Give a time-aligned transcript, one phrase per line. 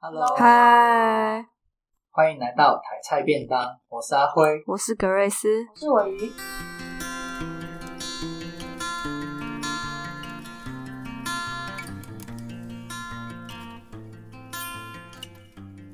[0.00, 1.44] Hello，嗨，
[2.12, 3.80] 欢迎来到台菜便当。
[3.88, 6.32] 我是阿辉，我是格瑞斯，我是我鱼。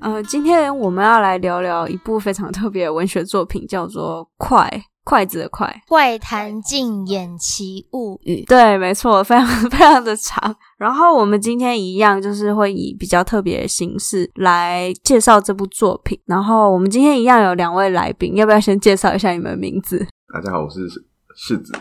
[0.03, 4.69] 呃，今天我们要来聊聊一部非常特别的文学作品，叫做《筷》。
[5.05, 8.43] 筷子的筷，怪谈尽演奇物语。
[8.47, 10.57] 对，没错，非常非常的长。
[10.79, 16.19] 然后我们今天一样，就是会以比较特别的形式来介绍这部作品。
[16.25, 20.07] 然后我们今天一样有两位来宾，要不要先介绍一下你们的名字？
[20.33, 20.89] 大家好，我是
[21.37, 21.73] 柿子。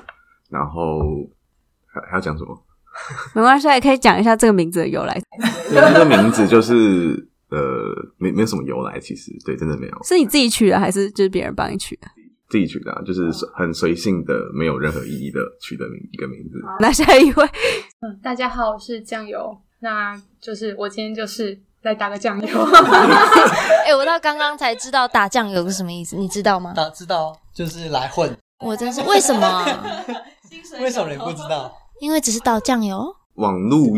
[0.49, 0.99] 然后
[1.88, 2.62] 还还要讲什么？
[3.34, 5.20] 没关系，也可以讲一下这个名字的由来。
[5.70, 7.60] 对，这个名字就是呃，
[8.18, 10.04] 没没有什么由来，其实对，真的没有。
[10.04, 12.08] 是你自己取的，还是就是别人帮你取的？
[12.53, 16.62] 自己取的，啊，就是很随性的，没有任何意义的取的名一个名字。
[16.79, 17.43] 那下一位，
[18.05, 22.48] 嗯，大家好，我是酱油，那就是我今天就是来打个酱油。
[23.85, 26.73] 哎、欸，我到刚刚才知道打酱油是什么意思，你知道吗？
[26.76, 28.32] 打知道，就是来混。
[28.63, 29.65] 我真是为什么、啊？
[30.79, 31.76] 为什么你不知道？
[32.01, 33.04] 因为只是倒酱油。
[33.38, 33.79] 网络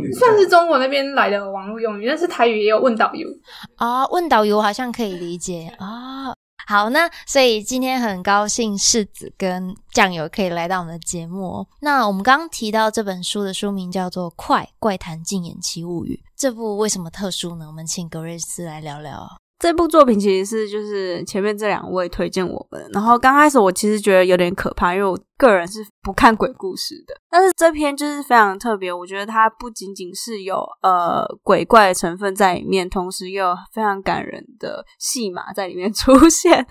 [0.00, 3.26] 语、嗯，算是中国那边来的网络用语，但是台语也有问导游
[3.74, 6.32] 啊，问导游好像可以理解啊。
[6.68, 11.66] 好，那所以今天很高兴世子跟酱油可以来到我们的节目哦。
[11.80, 17.66] 那我们刚刚提到这本书的书名叫做《快怪谈禁演期物语》，这部为什么特殊呢？
[17.66, 19.26] 我们请格瑞斯来聊聊。
[19.58, 27.14] 这部作品其实是就是前面这两位推荐我们，然后刚开始我其实觉得有点可怕，因为我个人是不看鬼故事的。
[27.28, 36.64] 但是这篇就是非常特别，我觉得它不仅仅是有呃鬼怪的成分在里面，同时又有非常感人的戏码在里面出现。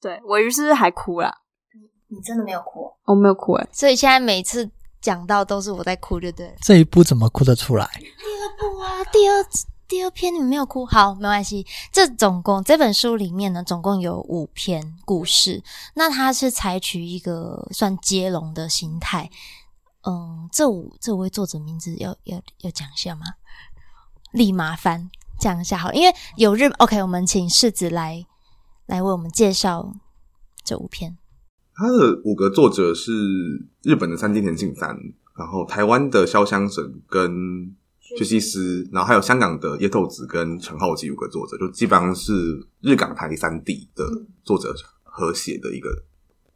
[0.00, 1.32] 对，我于是还哭了。
[2.08, 2.88] 你真的没有哭？
[3.06, 3.68] 我没有哭哎。
[3.72, 4.70] 所以现在每次
[5.00, 6.54] 讲到都是我在哭，对不对？
[6.62, 7.90] 这一部怎么哭得出来？
[7.96, 9.66] 第二部啊，第二次。
[9.94, 11.64] 第二篇你们没有哭，好，没关系。
[11.92, 15.62] 这总共这本书里面呢，总共有五篇故事。
[15.94, 19.30] 那它是采取一个算接龙的形态。
[20.02, 23.22] 嗯，这五这五位作者名字要要要讲一下吗？
[24.32, 25.08] 立马翻
[25.38, 28.26] 讲一下好，因为有日 OK，我们请世子来
[28.86, 29.94] 来为我们介绍
[30.64, 31.16] 这五篇。
[31.72, 33.12] 他的五个作者是
[33.84, 34.88] 日本的三津田信三，
[35.38, 37.76] 然后台湾的潇湘神跟。
[38.16, 42.32] 薛西斯，然后还有香港的野透子跟陈浩基五个作者，就基本上是
[42.80, 44.04] 日港台三地的
[44.44, 45.88] 作者合写的一个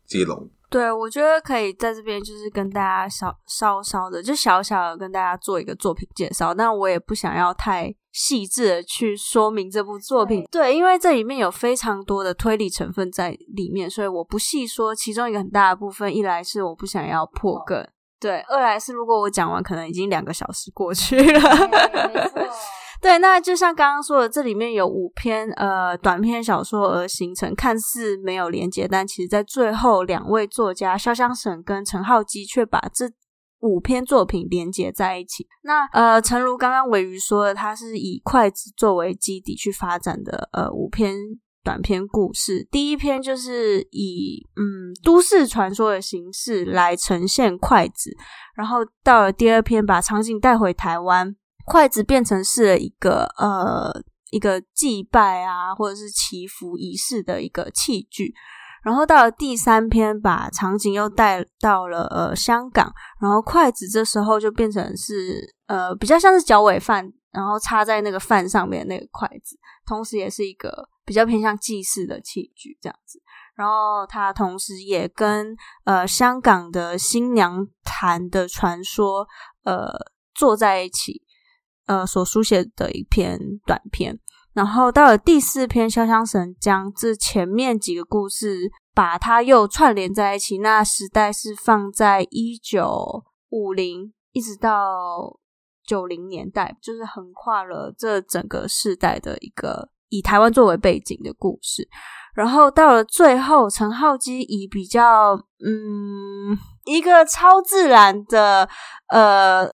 [0.06, 0.48] 接龙。
[0.70, 10.44] 对，我觉得可以在这边就是跟大家稍稍稍的，就小小的跟大家做一个作品介绍，但我也不想要太细致的去说明这部作品。
[10.50, 16.14] 对，因为这里面有非常多的推理成分在里面，所以我不细说其中一个很大的部分。
[16.14, 17.88] 一来是我不想要破梗。
[18.20, 21.40] 对，二来是如果我讲完，可能已经两个小时过去了。
[23.00, 33.06] 对，那就像刚刚说的，这里面有五篇呃短篇小说而形成，看似没有连接，但其实在最后两位作家潇湘省跟陈浩基却把这
[33.60, 35.46] 五篇作品连接在一起。
[35.62, 41.14] 那呃，诚如刚刚尾鱼说的，他是以筷子作为基底去发展的呃五篇。
[41.68, 48.10] 短篇故事，第一篇就是以嗯都市传说的形式来呈现筷子，
[48.56, 51.36] 然后到了第二篇把场景带回台湾，
[51.66, 53.92] 筷子变成是一个呃
[54.30, 58.32] 一个祭拜啊或者是祈福仪式的一个器具，
[58.82, 62.90] 然后到了第三篇把场景又带到了呃香港，
[63.20, 70.88] 然后筷子这时候就变成是呃比较像是脚尾饭，然后插在那个饭上面那个筷子，同时也是一个。
[71.08, 73.18] 比较偏向祭祀的器具这样子，
[73.56, 79.26] 然后它同时也跟呃香港的新娘潭的传说
[79.64, 79.88] 呃
[80.34, 81.22] 坐在一起，
[81.86, 84.20] 呃所书写的一篇短篇，
[84.52, 95.40] 然后到了第四篇，潇湘神将这前面几个故事把它又串联在一起，那时代是放在一九五零一直到
[95.86, 99.88] 九零年代，就是横跨了这整个世代的一个。
[100.08, 101.88] 以台湾作为背景的故事，
[102.34, 105.34] 然后到了最后，陈浩基以比较
[105.64, 108.68] 嗯一个超自然的
[109.12, 109.70] 呃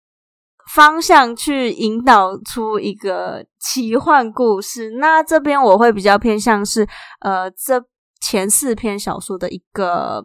[0.74, 4.92] 方向去引导出一个奇幻故事。
[5.00, 6.88] 那这边我会比较偏向是
[7.20, 7.84] 呃这
[8.22, 10.24] 前四篇小说的一个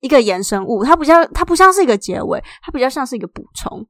[0.00, 3.86] 一个延伸物，它不像它不像是一个结尾，它比较像是一个补充。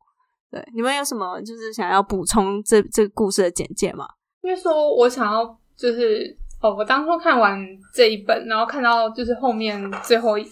[0.50, 4.06] 对，你们有什么就是想要补充这这个故事的简介吗？
[4.46, 5.44] 因为说，我想要
[5.76, 7.58] 就是哦，我当初看完
[7.92, 10.44] 这一本，然后看到就是后面最后一，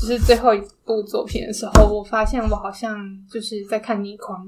[0.00, 2.98] 就是最后一部作品的时候，我发现我好像
[3.30, 4.42] 就是在看倪匡，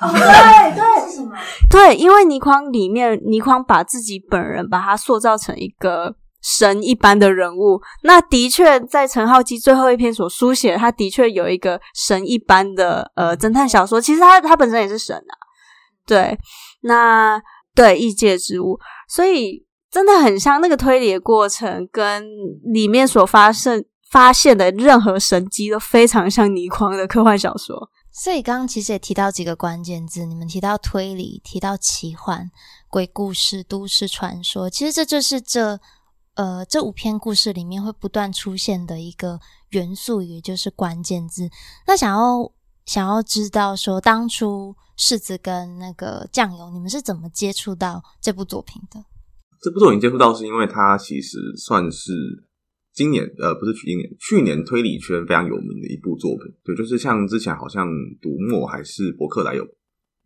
[0.00, 1.36] 对对，是什么？
[1.68, 7.80] 对，因为倪匡里面，倪匡把自己本人把他塑造成一个神一般的人物。
[8.04, 14.00] 那的确，在陈浩基最后一篇所书写，他的确有一个神一般的呃侦探小说。
[14.00, 15.34] 其实他他本身也是神啊。
[16.06, 16.38] 对，
[16.82, 17.40] 那
[17.80, 18.78] 对异界之物，
[19.08, 22.22] 所以真的很像那个推理的过程，跟
[22.64, 27.88] 里面所发生发现的任何神迹都非常像倪匡的科幻小说。
[28.12, 32.50] 所以刚刚其实也提到几个关键字，你们提到推理，提到奇幻、
[32.88, 35.80] 鬼故事、都市传说，其实这就是这
[36.34, 39.40] 呃这五篇故事里面会不断出现的一个
[39.70, 41.48] 元素，也就是关键字。
[41.86, 42.52] 那想要
[42.84, 49.04] 想要知道说，当初柿子跟那个酱油，你们是怎么接触到这部作品的？
[49.60, 52.12] 这部作品接触到是因为它其实算是。
[52.92, 57.86] 今年呃不是去年，去年推理圈非常有名的一部作品，对，就是像之前好像
[58.20, 59.64] 读墨还是博客来有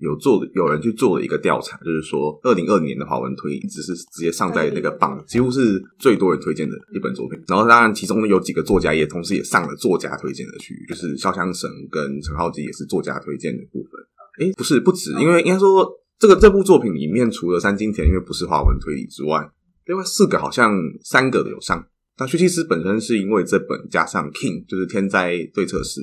[0.04, 7.42] 有做，有人去做了一个调查，就是说二零二零年的华文推理只是直接上在那个榜，几乎是最多人推荐的一本作品。
[7.48, 13.92] 然后当然其中有几个作家也同时也上了作家推荐的区域，就是潇湘神跟陈浩基也是作家推荐的部分。
[14.38, 19.48] 诶，不是不止，因为应该说这个这部作品里面除了三津田，因为不是华文推理之外，
[19.86, 20.72] 另外四个好像
[21.02, 21.86] 三个都有上。
[22.16, 26.00] 那薛西斯本身是因为这本加上 King 就是天灾对策室，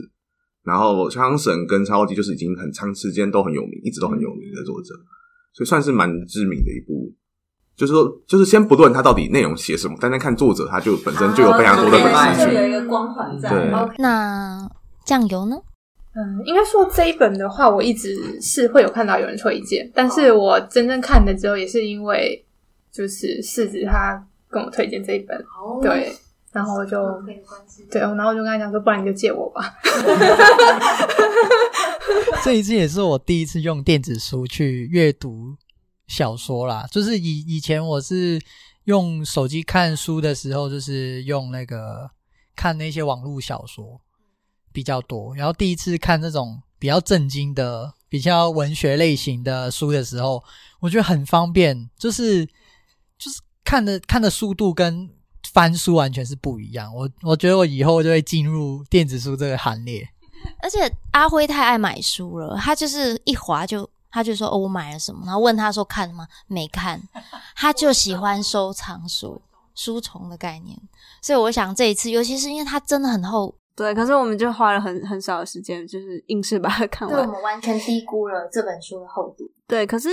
[0.64, 4.94] 然后枪神跟超级就是已经很长时间都很有名，一直都很有名的作者，
[5.54, 7.12] 所以算是蛮知名的一部。
[7.76, 13.50] 就是说，就是先不论他到底内容写什么，单单看作者，他就本身就有非常多的粉丝群，有一个光环在。
[13.50, 14.70] 对，那
[15.06, 15.56] 酱油呢？
[16.16, 22.46] 嗯，应该说这一本的话，我一直是会有看到有人推荐，但是我真正看的时候，也是因为
[22.92, 24.28] 就是世子他。
[24.54, 26.14] 跟我推荐这一本，oh, 对，
[26.52, 27.22] 然后我就
[27.90, 29.74] 对，然后我就跟他讲说，不然你就借我吧。
[32.44, 35.56] 这一次也是我第一次用电子书去阅读
[36.08, 38.42] 小说啦，就是以以前我是
[38.84, 42.10] 用手机看书的时候，就是用那个
[42.56, 44.02] 看那些网络小说
[44.74, 50.44] 比较多，然后第一次看那种比较震惊的、比较文学类型的书的时候，
[50.82, 53.40] 我觉得很方便，就是就是。
[53.64, 55.08] 看的看的速度跟
[55.54, 60.08] 翻书完全是不一样，我我觉得我以后就会进入电子书这个行列。
[60.62, 66.28] 而且阿辉太爱买书了，他就是一划就他就说哦，我买了什么，然后问他说看了吗？
[66.48, 67.02] 没看，
[67.56, 69.42] 他就喜欢收藏书，
[69.76, 70.78] 书虫的概念。
[71.22, 77.18] 所以我想这一次，尤其是因为它真的很厚，对，可是我们就花了很很少的时间，就是硬是把它看完。
[77.18, 79.44] 对，我们完全低估了这本书的厚度。
[79.68, 80.10] 对，可是。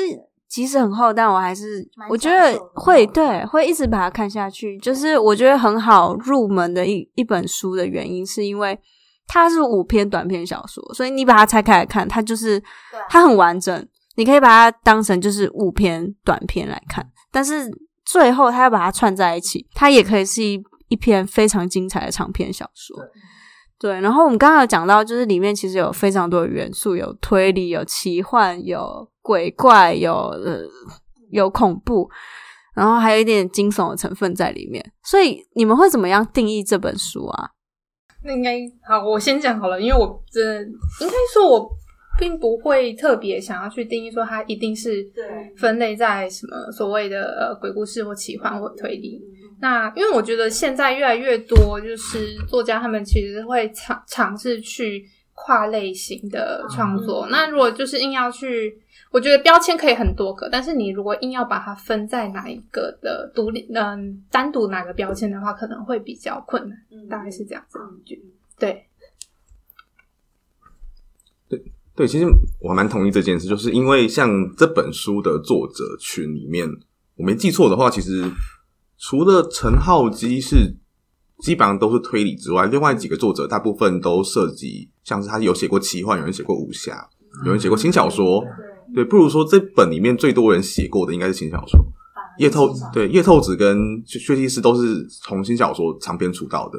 [0.49, 4.79] 其实很厚，但我还是我觉得会对会一直把它看下去。
[4.79, 8.79] 就是我觉得很好入门的一一本书的原因，是因为
[9.27, 12.63] 它是五篇短篇小说，所以你把它拆开来看，它就是
[13.09, 13.87] 它很完整。
[14.17, 17.71] 你可以把它当成就是五篇短篇来看，但是
[18.05, 22.99] 最后它要把它串在一起，它也可以是一一篇非常精彩的长篇小说。
[23.79, 30.63] 对，然后我们刚刚有讲到，就是里面其实有非常多的元素，有推理，有奇幻，有鬼怪，有呃
[31.31, 32.09] 有恐怖，
[32.75, 34.83] 然后还有一点惊悚的成分在里面。
[35.05, 37.51] 所以你们会怎么样定义这本书啊？
[38.25, 38.59] 那应该
[38.89, 40.63] 好，我先讲好了，因为我真的
[41.05, 41.69] 应该说，我
[42.19, 45.05] 并不会特别想要去定义说它一定是
[45.59, 49.21] 分类在什么所谓的呃鬼故事或奇幻或推理。
[49.61, 55.05] 那因为我觉得现在越来越多，就是作家他们其实会尝尝试去
[55.35, 57.27] 跨类型的创作。
[57.27, 58.73] 嗯、那如果就是硬要去，
[59.11, 66.79] 我觉得标签可以很多个，但是你如果硬要把它分在哪一个的独立，嗯，单独哪个标签的话，可能会比较困难。
[66.91, 67.79] 嗯、大概是这样子。
[67.79, 68.01] 嗯、
[68.59, 68.87] 对，
[71.49, 71.63] 对
[71.95, 72.27] 对，其实
[72.61, 76.69] 我还蛮同意这件事，就是因为像这本书的作者群里面，
[77.17, 78.25] 我没记错的话，其实。
[79.01, 80.77] 除了陈浩基是
[81.39, 87.09] 基本上都是推理之外，另外几个作者大部分都涉及，像是他有写过奇幻，有人写过武侠，
[87.45, 88.45] 有人写过轻小说。
[88.95, 91.79] 对，不如说这本里面最多人写过的应该是轻小说。
[92.39, 96.79] 叶透对叶透子跟薛西斯都是从轻小说长篇出道的。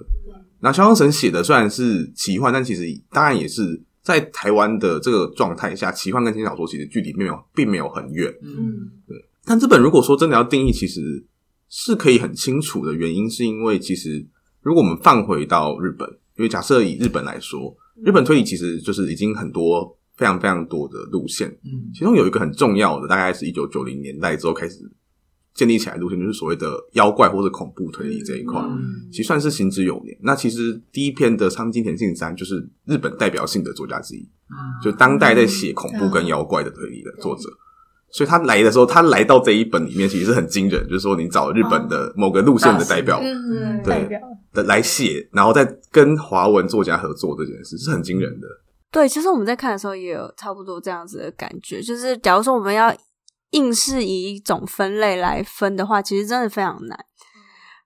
[0.60, 8.34] 那潇湘神写的虽然是奇幻，但其实当然也是在台湾的这个状态下，奇幻跟轻小说其实距离并没有并没有很远。
[8.42, 9.18] 嗯，对。
[9.46, 11.25] 但这本如果说真的要定义，其实。
[11.72, 14.25] 是可以很清楚的原因，是因为其实
[14.63, 24.79] 如果我们放回到日本，因为假设以日本来说，日本推理其实就是已经很多非常非常多的路线，嗯，其中有一个很重要的，大概是一九九零年代之后开始
[25.53, 30.17] 建立起来的路线，就是所谓的妖怪或者恐怖推理这一块，嗯、其实算是行之有年。
[30.21, 37.49] 那其实第一篇的苍井田信三就是日本代表性的作家之一，嗯、就当代在写恐怖跟妖怪的推理的作者。
[38.11, 44.09] 所以他来的时候，他来到这一本里面，其实是很惊人，就是说你找日本的某个路线的代表，嗯，对
[44.51, 48.47] 的来写，然后再跟华文作家合作这件事，是很惊人的。
[48.91, 52.96] 对，其实我们在看的时候也有差不多这样子的感觉，就是假如说我们要
[53.51, 56.98] 硬是以一种分类来分的话，其实真的非常难。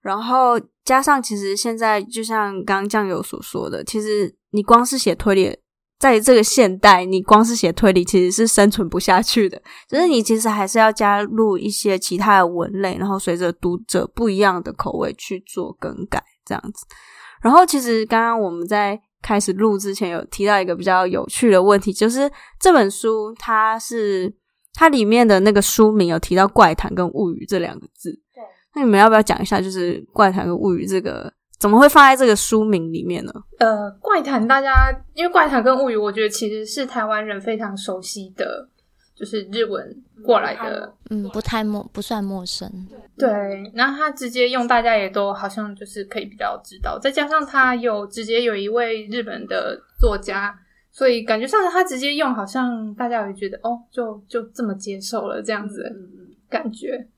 [0.02, 5.56] 然后加上，其实现在就像刚刚酱油所说的，其实你光是写推理，
[5.98, 9.62] 在这个现代，你光是写推理其实是生存不下去的。
[9.88, 16.86] 就是你其实还是要加入一些其他的文类，然后随着读者不一样的口味去做更改，这样子。
[17.40, 24.32] 然后其实刚刚我们在开始录之前有提到一个比较有趣的问题，就是这本书它是。
[24.76, 28.42] 它里面的那个书名有提到“怪谈”跟“物语”这两个字，对。
[28.74, 33.32] 那你们要不要讲一下，就是“怪谈”跟“物语”这个怎么会放在这个书名里面呢？
[33.60, 38.68] 呃，“怪谈”大家因为“怪谈”跟“物语”，我觉得其实是台湾人非常熟悉的，
[39.14, 42.68] 就是日文过来的，嗯，不太陌不算陌生。
[43.16, 43.28] 对，
[43.74, 50.58] 然后他直接用，大家也都好像就是可以比较知道，再加上他有直接有一位日本的作家。
[50.96, 55.92] 所以感觉上他直接用，好像大家会觉得哦，就就这么接受了这样子的
[56.48, 57.08] 感觉。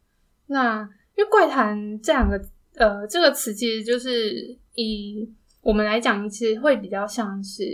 [0.47, 0.81] 那
[1.15, 2.43] 因为怪谈这两个
[2.77, 4.33] 呃这个词，其实就是
[4.77, 7.65] 以我们来讲，其实会比较像是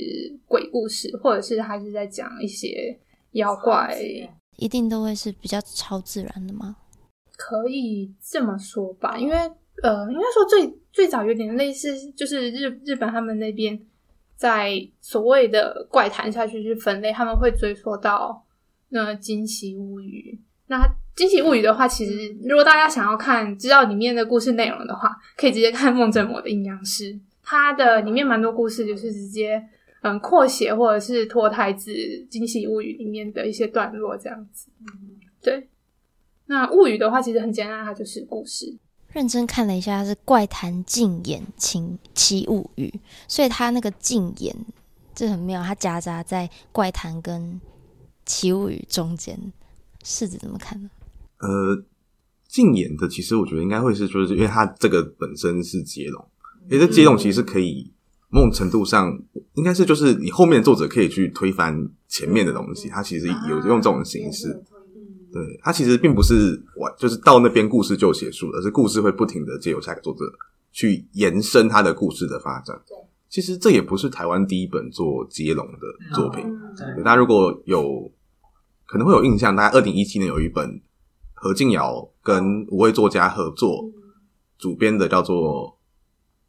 [0.45, 2.99] 鬼故事，或者是还是在讲一些
[3.33, 3.97] 妖怪，
[4.57, 6.77] 一定都会是比较超自然的吗？
[7.37, 9.37] 可以这么说吧，因为
[9.83, 13.81] 呃，应该说最最早有点类似，就是日日本他们那边。
[14.35, 18.45] 在所谓的怪谈下去去分类，他们会追溯到
[18.89, 20.37] 那《惊奇物语》。
[20.67, 20.79] 那
[21.15, 27.17] 《惊奇物语》的话，其实如果大家想要看知道里面的故事内容的话，可以直接看梦枕魔的阴阳师。
[27.41, 29.62] 它的里面蛮多故事就是直接
[30.02, 31.90] 嗯扩写或者是脱胎自
[32.28, 34.68] 《惊喜物语》里面的一些段落这样子。
[35.40, 35.68] 对，
[36.47, 38.76] 那物语的话其实很简单，它就是故事。
[39.12, 42.92] 认真看了一下，是怪谈禁演奇奇物语，
[43.28, 44.56] 所以它那个禁演
[45.14, 47.61] 这很妙，它夹杂在怪谈跟
[48.25, 49.38] 奇物语中间，
[50.02, 50.90] 柿子怎么看呢？
[51.38, 51.85] 呃，
[52.49, 56.26] 禁演的其实我觉得应该会是，就是因为它这个本身是接龙，
[56.71, 57.92] 因为这接龙其实是可以
[58.33, 59.17] 某种程度上
[59.55, 64.49] 应该是就是你后面的作者可以去推翻前面的东西，它其实有用这种形式。
[65.31, 70.25] 对，它其实并不是完，就是到那边故事就结束了，而是故事会不停的借由下一个作者
[70.73, 72.75] 去延伸他的故事的发展。
[72.87, 72.97] 对，
[73.29, 76.45] 其实这也不是台湾第一本做接龙的作品。
[77.05, 78.11] 大家如果有
[78.87, 80.81] 可能会有印象，大概二零一七年有一本
[81.35, 83.91] 何静瑶跟五位作家合作
[84.59, 85.69] 主编的，叫做《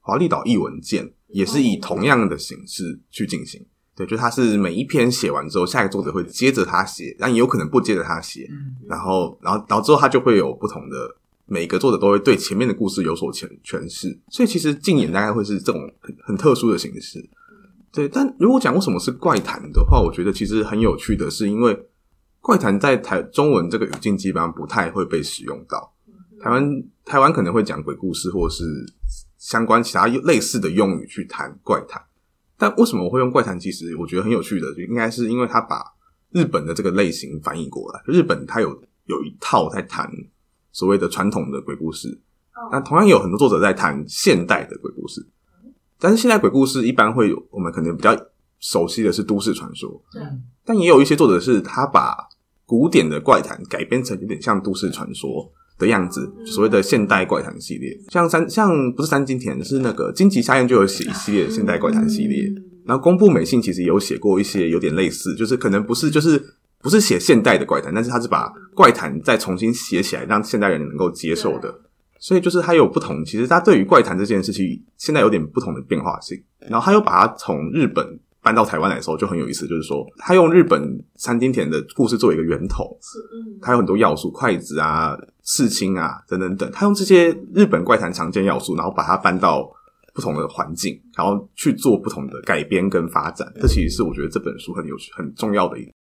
[0.01, 3.65] 华丽岛译文见》，也是以同样的形式去进行。
[3.95, 8.47] 对，就他是每一篇写完之后，下一个作者会接着他写，但也有可能不接着他写。
[8.49, 14.19] 嗯，然后，然后，然后之后他就会有不同的，每个作者都会对前面的故事有所诠诠释。
[14.29, 17.23] 所以其实竞演大概会是这种很很特殊的形式。
[17.91, 21.77] 对，但如果讲为什么是怪谈的话，我觉得其实很有趣的是，因为
[22.41, 25.93] 怪谈在台中文这个语境基本上不太会被使用到。
[26.41, 28.65] 台湾台湾可能会讲鬼故事，或是
[29.43, 32.01] 相关其他类似的用语去谈怪谈。
[32.57, 33.59] 但为什么我会用怪谈？
[33.59, 35.83] 其实我觉得很有趣的，就应该是因为他把
[36.31, 38.01] 日本的这个类型翻译过来。
[38.05, 38.69] 日本它有
[39.05, 40.09] 有一套在谈
[40.71, 42.21] 所谓的传统的鬼故事，
[42.71, 45.27] 那同样有很多作者在谈现代的鬼故事。
[45.99, 48.17] 但是现代鬼故事一般会有我们可能比较
[48.59, 50.01] 熟悉的是都市传说，
[50.63, 52.15] 但也有一些作者是他把
[52.65, 55.51] 古典的怪谈改编成有点像都市传说
[55.83, 62.51] 的样子，所谓的现代怪谈系列，像三像不是三金田，是那个金崎夏彦就有写一系列的现代怪谈系列。
[62.85, 66.41] 然后宫部美幸其实有写过一些有点类似，就是可能不是就是
[66.81, 71.73] 不是写现代的怪谈，但是他是把怪谈再重新写起来，让现代人能够接受的。
[72.19, 76.41] 所以就是他有不同，其实他对于怪谈这件事情现在有点不同的变化性。
[76.69, 80.79] 然后他又把它从日本搬到台湾来的时候就很有意思，就是说他用日本
[81.15, 82.95] 三津田的故事作为一个源头，
[83.61, 89.65] 他有很多要素，筷子啊、刺青啊等等等，他用这些日本怪谈常见要素，然后把它搬到
[90.13, 93.47] 不同的环境，然后去做不同的改编跟发展。
[93.61, 95.93] 这其实是我觉得这本书很有趣、很重要的一点。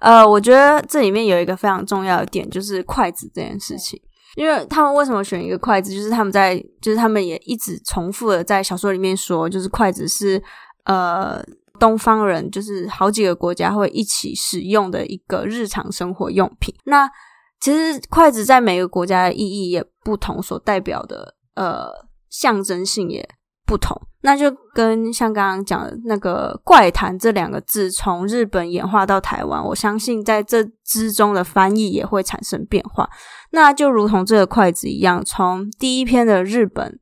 [0.00, 4.00] 呃，我觉得这里面有一个非常重要的点，就是筷子这件事情。
[4.36, 10.40] 因为他们为什么选一个筷子，就是他们在，就是他们也一直重复的在小说里面说，就是筷子是
[10.84, 11.44] 呃。
[11.82, 16.72] 东方人就是好几个国家会一起使用的一个日常生活用品。
[16.84, 17.10] 那
[17.58, 21.90] 其实筷子在每个国家的意义也不同，所代表的呃
[22.30, 23.28] 象征性也
[23.66, 24.00] 不同。
[24.20, 33.10] 那就跟像刚刚讲的那个“怪谈”这两个字从日本演化到台湾，我相信在这之中的翻译也会产生变化。
[33.50, 37.00] 那就如同这个筷子一样，从第一篇的日本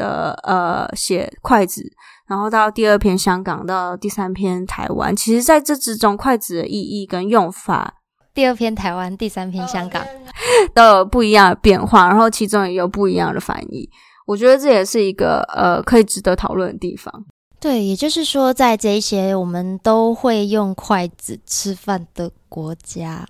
[0.00, 1.82] 的呃写筷子，
[2.26, 7.94] 然后到第二篇香港，到第三篇台湾，其实在这之中，筷子的意义跟用法，
[8.32, 10.02] 第二篇台湾，第三篇香港
[10.74, 13.86] 都有不一样的变化，然后其中也有不一样的翻译。
[14.26, 17.12] 我觉得这也是一个呃可以值得讨论的地方。
[17.60, 23.26] 对，也就是说，在这一些我们都会用筷子吃饭的国家，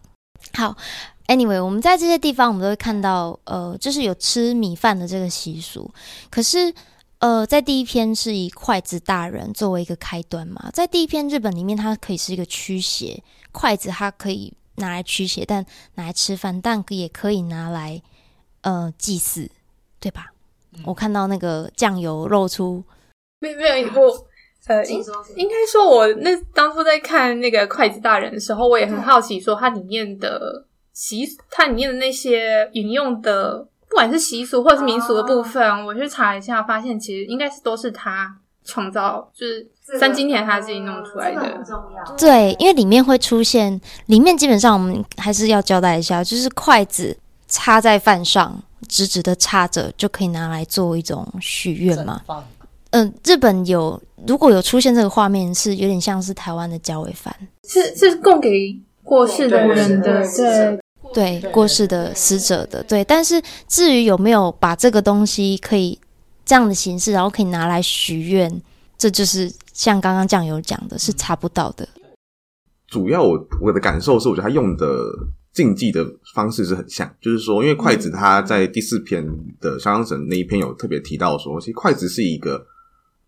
[0.55, 0.77] 好
[1.31, 5.89] ，Anyway，我们在这些地方，我们都会看到，呃，就是有吃米饭的这个习俗。
[6.29, 6.75] 可是，
[7.21, 13.23] 呃，在第一篇是以筷子大人作为一个开端嘛，在第一篇日本里面，它可以是一个驱邪，
[13.53, 18.03] 筷子它可以拿来驱邪，但拿来吃饭，但也可以拿来
[18.63, 19.49] 呃祭祀，
[20.01, 20.33] 对吧？
[20.85, 22.83] 我看到那个酱油露出，
[23.41, 24.27] 没有没有我
[24.67, 24.99] 呃，应
[25.37, 30.65] 应该说，我那当初在看那个筷子大人的时候，我也很好奇，说它里面的
[31.01, 39.67] 习，它里面的那些引用的，不管是习俗或者是民俗的部分，我去查一下，发现其实应该是都是他创造，就是
[39.99, 41.41] 三金田他自己弄出来的。
[41.41, 42.17] 很重要。
[42.17, 47.17] 对，因为里面会出现，里面基本上我们还是要交代一下，就是筷子
[47.49, 48.63] 插在饭上。
[48.89, 52.23] 直直的插着就可以拿来做一种许愿嘛？
[52.93, 57.33] 嗯、呃，日本有如果有出现这个画面，是有点像是台湾的交尾饭，
[57.69, 60.80] 是是供给过世的人的，对
[61.13, 63.05] 对过世的死者的，对。
[63.05, 65.99] 但是至于有没有把这个东西可以
[66.45, 68.63] 这样的形式，然后可以拿来许愿，
[68.97, 71.89] 这就是像刚刚酱油讲的，是查不到的。
[72.89, 74.87] 主要我我的感受是，我觉得他用的。
[75.53, 79.27] 禁忌的方式是很像，就是说，因为筷子他在第四篇
[79.61, 82.65] 的潇湘神那一篇有特别提到说，其实筷子是一个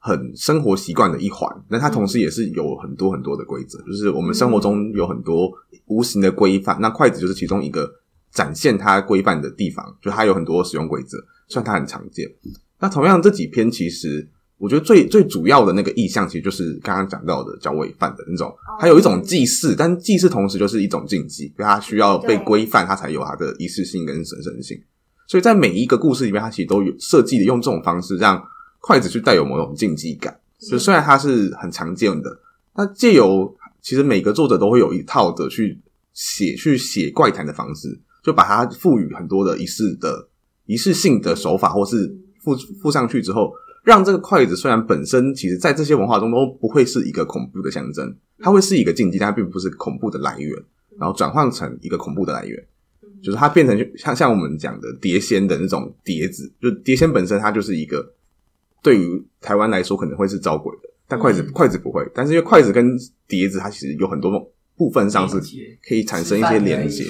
[0.02, 5.50] 很生活习惯的一环，那它同时也是有很多很多的规则，就是我们生活中有很多
[5.86, 7.88] 无形的规范，那筷子就是其中一个
[8.32, 11.16] 展现它规范的地方，就它有很多使用规则，
[11.46, 12.28] 虽然它很常见。
[12.80, 14.28] 那同样这几篇其实。
[14.58, 24.80] 我觉得最最主要的那个意象，其实就是刚刚讲到的交尾饭的那种，还有一种祭祀，但祭祀同时就是一种禁忌，因为它需要被规范，它才有它的仪式性跟神圣性。
[25.26, 28.40] 所以在每一个故事里面，它其实都有设计的用这种方式，让
[28.82, 30.38] 筷子去带有某种禁忌感。
[30.58, 32.38] 就虽然它是很常见的，
[32.76, 35.80] 那借由其实每个作者都会有一套的去
[36.12, 40.28] 写去写怪谈的方式，就把它赋予很多的仪式的
[40.66, 43.54] 仪式性的手法，或是附附上去之后。
[43.84, 50.56] 让这个筷子虽然本身其实，在这些文化中都不会是一个恐怖的象征，它会是一个禁忌，但它并不是恐怖的来源，
[51.00, 52.64] 然后转换成一个恐怖的来源，
[53.20, 58.08] 就是它变成像像我们讲的碟仙的那种碟子，就碟仙本身它就是一个
[58.82, 62.96] 对于台湾来说可能会是招鬼的，但筷子筷子不会，但是因为筷子跟
[63.28, 65.38] 碟子它其实有很多部分上是
[65.86, 67.04] 可以产生一些连接。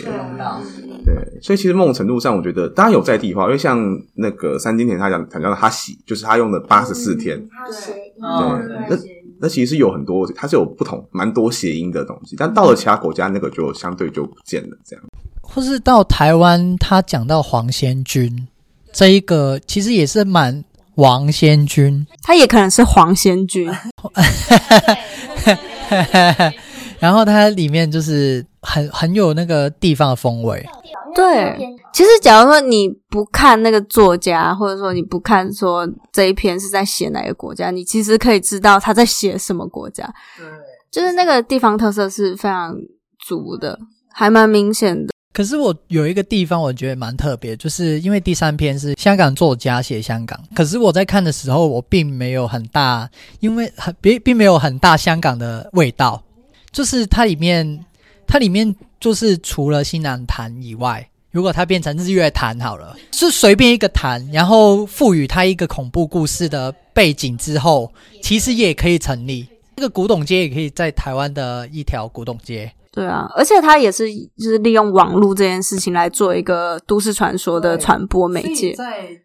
[1.04, 3.80] 对，所以其实某种程度上，我觉得当然有在地化，因为像
[4.14, 7.38] 那个三金田他讲，他讲他喜，就是他用的八十四天，
[8.20, 9.02] 嗯、对，那
[9.40, 15.04] 那其实是有很多，它是有不同蛮多谐音的东西，但到了其他国家，那个就相对就不见了，这样。
[15.40, 18.46] 或是到台湾，他讲到黄仙君
[18.92, 20.62] 这一个，其实也是蛮
[20.96, 23.68] 王仙君，他也可能是黄仙君，
[26.98, 30.64] 然后它里面就是很很有那个地方的风味。
[31.14, 31.58] 对，
[31.92, 40.10] 其实假如说你不看那个作家，或者说你不看说这一篇是在写哪个国家，你其实可以知道他在写什么国家。
[40.38, 40.46] 对，
[40.90, 42.74] 就是那个地方特色是非常
[43.26, 43.78] 足的，
[44.10, 45.11] 还蛮明显的。
[45.32, 53.08] 可是我有一个地方我觉得蛮特别，就是因为第三篇是香港作家写香港，可是我在看的时候，我并没有很大，
[53.40, 56.22] 因为很并并没有很大香港的味道，
[56.70, 57.84] 就是它里面。
[58.24, 67.92] 它里面就是除了新南坛以外，如果它变成日月潭好了，是随便一个潭，然后赋予它一个恐怖故事的背景之后，
[68.22, 69.46] 其实也可以成立。
[69.76, 72.72] 这个古董街也可以在台湾的一条古董街。
[72.92, 78.74] 对啊，而且它也是就是利用网络这件事情来做一个都市传说的传播媒介。
[78.74, 79.18] 所以在，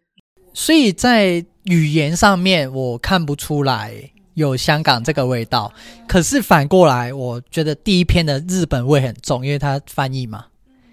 [0.54, 4.10] 所以在语言上面，我看不出来。
[4.34, 5.72] 有香港这个味道，
[6.06, 10.44] 可是反过来，我觉得第一篇的日本味很重，因为它翻译嘛，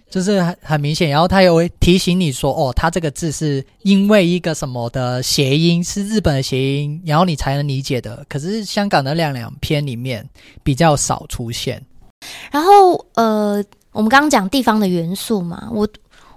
[0.10, 1.12] 就是很很明显。
[1.12, 8.26] 然后他又会提醒你说，哦，他这个字是因为一个什么的谐音，是日本的谐音，然后你才能理解的。
[8.28, 10.28] 可是香港的两两篇里面
[10.64, 11.80] 比较少出现。
[12.52, 15.88] 然后，呃，我们刚刚讲地方的元素嘛，我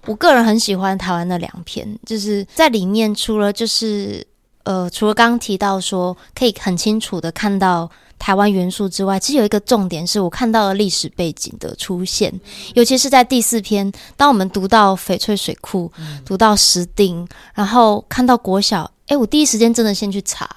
[0.07, 4.27] 我个人很喜欢台湾的两篇，就是在里面除了就是
[4.64, 12.33] 呃，除了刚刚提到说可以很清楚的看到台湾元素之外，其实有一个重点是我看到了历史背景的出现，
[12.74, 15.90] 尤其是在第四篇，当我们读到翡翠水库，
[16.24, 20.48] 读到石碇，然后看到国小，哎，我第一时间真的先去查，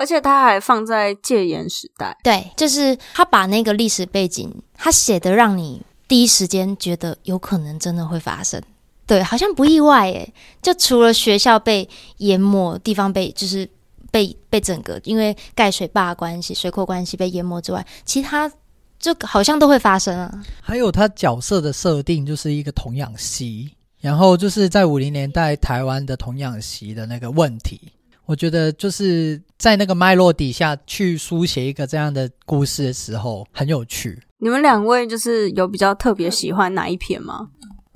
[0.00, 8.60] 而且他还放在戒严时代，对，就是他把那个历史背景，他写的让你第一时间觉得有可能真的会发生，
[9.06, 10.32] 对，好像不意外诶，
[10.62, 11.86] 就除了学校被
[12.16, 13.68] 淹没，地方被就是。
[14.12, 18.50] 被被整个因为盖水坝关系、水库关系被淹没之外，其他
[18.98, 20.42] 就好像都会发生啊。
[20.60, 27.80] 还有他角色的设定就是一个童养媳，然后就是在五零年代台湾的童养媳的那个问题，
[28.30, 34.22] 我觉得就是在那个脉络底下去书写一个这样的故事的时候很有趣。
[34.38, 37.48] 你们两位就是有比较特别喜欢哪一篇吗？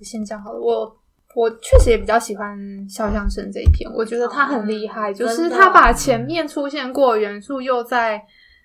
[0.03, 0.97] 先讲好了，我。
[1.37, 2.57] 我确实也比较喜欢
[2.89, 8.23] 肖像生这一篇，我觉得他很厉害，哦、就是他把前面出现过的元素又再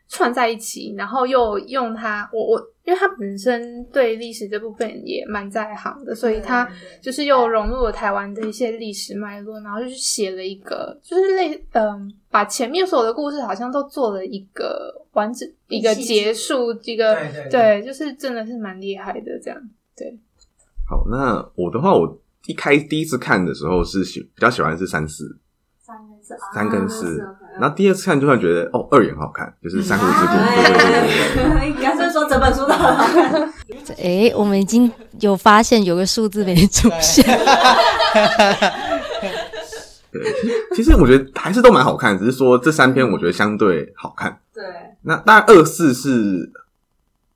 [0.10, 6.70] 串在一起，然后又用它，我我，因为他本身对历史这部分也蛮在行的，所以他
[7.02, 19.62] 就是又融入了台湾的一些历史脉络，然后就是写了一个，就是类嗯，把前面所有的故事好像都做了一个完整一个结束，一个对，对，对，对，就是真的是蛮厉害的这样，
[19.96, 20.18] 对。
[20.90, 22.20] 好，那我的话我。
[22.48, 25.38] 一开第一次看的时候是喜比较喜欢是三四。
[25.78, 27.18] 三跟四三跟四，
[27.60, 30.34] 然后第二次看就算觉得哦二也很好看，就是珊瑚之谷。
[30.34, 30.78] 对对
[31.36, 33.54] 对对，应该是说整本书都很好看。
[33.98, 37.26] 哎，我们已经有发现有个数字没出现。
[40.12, 40.22] 对，
[40.76, 44.40] 其实我觉得还是都蛮好看，只是说这三篇我觉得相对好看。
[44.54, 44.64] 对，
[45.04, 46.52] 那当然二四是。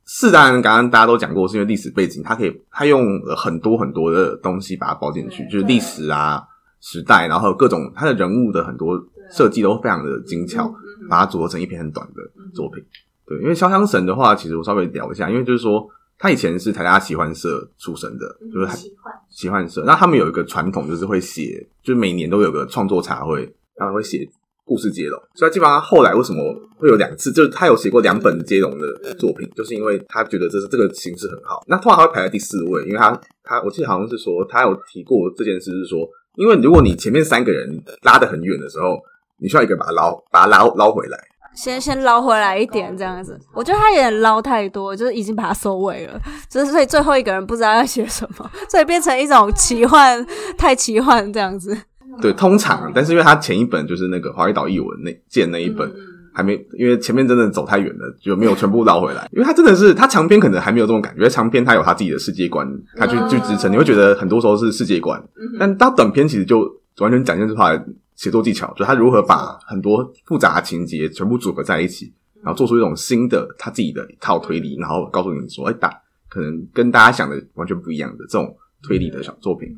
[0.05, 6.43] 四，当然，刚刚大家都讲过，是因为历史背景，它可以，它用了很多很多的东西把它包进去，就是历史啊、
[6.81, 8.97] 时代，然后各种它的人物的很多
[9.35, 10.73] 设计都非常的精巧，
[11.09, 12.21] 把它组合成一篇很短的
[12.53, 12.83] 作品。
[13.25, 15.85] 对，因为潇湘神的话，其实我稍微聊一下，因为就是说，
[16.17, 24.29] 他以前是台大奇幻社出身的，就是奇幻奇幻社，那他们有一个传统，就是会写，就是每年都有个创作茶会，他们会写。
[24.65, 26.41] 故事接龙，所以基本上后来为什么
[26.77, 27.33] 会有两次？
[27.33, 31.61] 就是他有写过两本接龙的作品，就是因为他觉得这是这个形式很好。
[31.67, 33.11] 那通常他会排在第四位，因为他
[33.43, 38.97] 他我记得好像是说他有提过这件事，是说因为如果你前面三个人拉得很远的时候，
[39.39, 41.17] 你需要一个人把它捞把它捞捞回来，
[41.55, 43.39] 先先捞回来一点这样子。
[43.53, 46.19] 我觉得他也捞太多，就是已经把它收尾了，
[46.49, 50.25] 就是所以最后一个人不知道要写什么， 所以变成一种奇幻，
[50.57, 51.77] 太奇幻这样子。
[52.21, 55.91] 对，通常，但是因为他前一本就是那个华语岛译文那见那一本
[56.31, 59.27] 还没，因为前面真的走太远了，就没有全部捞回来。
[59.31, 62.67] 因为他真的是，他长篇可能还没有这种感觉，长篇他有他自己的世界观，
[62.97, 65.19] 他去去支撑，你会觉得很多时候是世界观。
[65.59, 66.59] 但到短篇其实就
[66.99, 67.83] 完全展现出他的
[68.15, 79.69] 写作技巧，就他如何把很多复杂的情节全部组合在一起，然后做出一种新的他自己的一套推理，然后告诉你说，哎，大可能跟大家想的完全不一样的这种推理的小作品。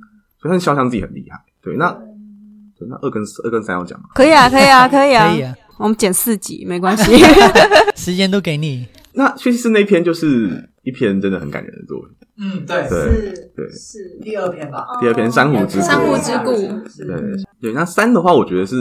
[0.41, 1.39] 所以他肖像自己很厉害。
[1.61, 1.97] 对，那。
[2.87, 4.09] 那二跟二跟三要讲吗？
[4.13, 5.55] 可以啊，可以啊，可以啊，可以啊。
[5.77, 7.17] 我们剪四集没关系，
[7.95, 8.85] 时间都给你。
[9.13, 12.24] 那薛西斯那篇就是一篇真的很感人的作品。
[12.37, 14.85] 嗯，对，对，是，对，是第二篇吧？
[14.99, 15.83] 第二篇《珊瑚之谷》。
[15.87, 17.05] 珊瑚之谷。
[17.05, 18.75] 对对，那三的话，我觉得是，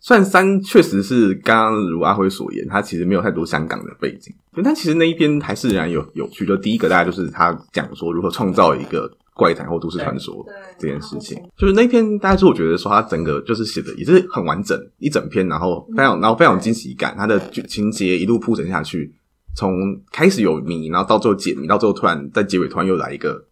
[0.00, 6.44] 虽然三确实是刚刚如阿辉所言，他其实没有太多香港的背景，但其实那一篇还是仍然有有趣。
[6.44, 9.10] 就第一个，大家就是他讲说如何创造一个。
[9.38, 10.42] 怪谈或都市传说
[10.78, 17.38] 这件事情，就是那篇，大家是我觉得说他整个就是写的也是很完整一整篇，然后非常然后非常有惊喜感，他的
[17.68, 19.14] 情节一路铺陈下去，
[19.56, 23.42] 从开始有谜，然后到最后解谜，到最后突然在结尾突然又来一个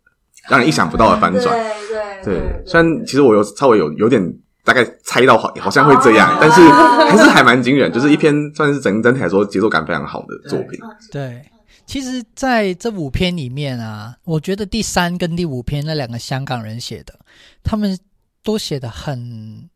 [0.48, 1.44] 让人意想不到的翻转。
[2.22, 4.22] 对对对，虽然其实我有稍微有有点
[4.62, 10.78] 大概猜到好好像会这样，但是还是还蛮惊人，就是一篇算是整整体来说节奏感非常好的作品。
[11.10, 11.42] 对。
[11.86, 17.14] 其实，在这五篇里面啊，我觉得第三跟第五篇那两个香港人写的，
[17.62, 17.98] 他们
[18.42, 19.68] 都写的很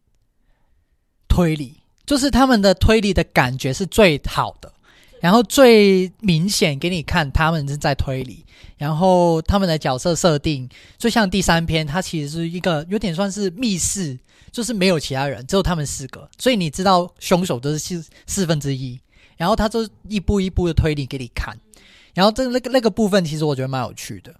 [1.28, 4.72] 推理，就是他们的推理的感觉是最好的，
[5.20, 8.44] 然后最明显给你看他们是在推理，
[8.76, 14.18] 然后他们的角色设定，就像第三篇，它其实是一个有点算是密室，
[14.52, 19.00] 就是没有其他人，只有他们四个，所以你知道凶手都是四四分之一，
[19.36, 21.58] 然后他就一步一步的推理给你看。
[22.14, 24.34] 然后这那个那个部分，其实我觉得蛮有趣的。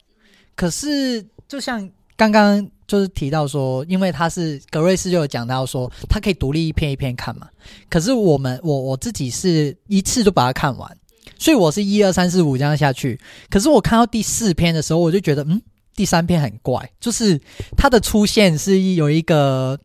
[0.57, 7.49] 可是，就像刚刚就是提到说，因为他是格瑞斯就有讲到说，他可以独立一篇一篇看嘛。
[7.89, 10.99] 可是我们我我自己是一次就把它看完，
[11.39, 13.19] 所以我是一二三四五这样下去。
[13.49, 15.63] 可是我看到第四篇的时候，我就觉得，嗯，
[15.95, 17.41] 第三篇很怪，就是
[17.77, 19.79] 它的出现是有一个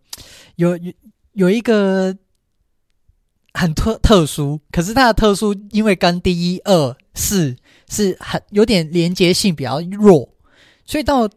[0.55, 0.93] 有有
[1.33, 2.17] 有一个
[3.53, 7.55] 很特特殊，可是它的特殊因为跟第一、二、四
[7.91, 10.27] 是很有点连接性比较弱，
[10.83, 11.29] 所以到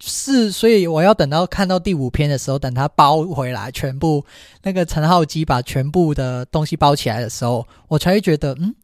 [0.00, 4.24] 是，所以我要等到看到第五篇的时候，等它包回来，全部
[4.62, 8.74] 那个陈浩基把全部的东西包起来的时候，我才会觉得，嗯，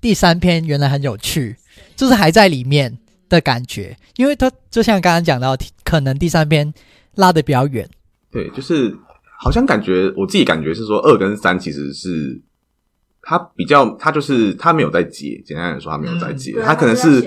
[0.00, 1.56] 第三篇原来很有趣，
[1.96, 2.98] 就是还在里面。
[3.30, 6.72] 的感觉，因为他就像刚刚讲到，可能第三篇
[7.16, 7.86] 拉得比较远。
[8.30, 8.96] 对，就是
[9.38, 12.40] 好像感觉我自己感觉是说，二跟三其实是
[13.22, 15.42] 他比较，他就是他没有在接。
[15.44, 17.22] 简单来说，他没有在接，嗯、他可能是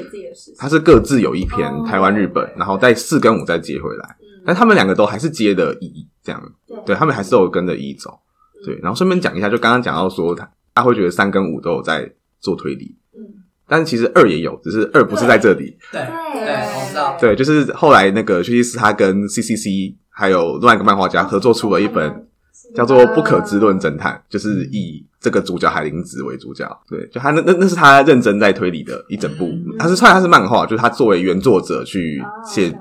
[0.58, 4.18] 他是各自有一篇、哦、台湾、日本，然后在四跟五再接回来。
[4.22, 8.20] 嗯、但他们两个都还是接的一这样，对，对他们还是有跟着一走。
[8.66, 12.96] 对，然后顺便讲一下，就刚刚讲到说，他他会觉得三跟五都有在做推理。
[13.16, 15.78] 嗯但其实二也有，只是二不是在这里。
[15.94, 16.02] 对
[16.34, 17.18] 对，对，我知道。
[17.18, 22.28] 对，就是后来那个薛西斯他跟 CCC 还有另外一个漫画家合作出了一本
[22.76, 26.66] 叫做《不可知论侦探》，就是以这个主角海灵子为主角。
[26.88, 29.52] 对，就他那那那是他认真在推理的一整部。
[29.78, 32.74] 他是虽然他是漫画，就是他作为原作者去写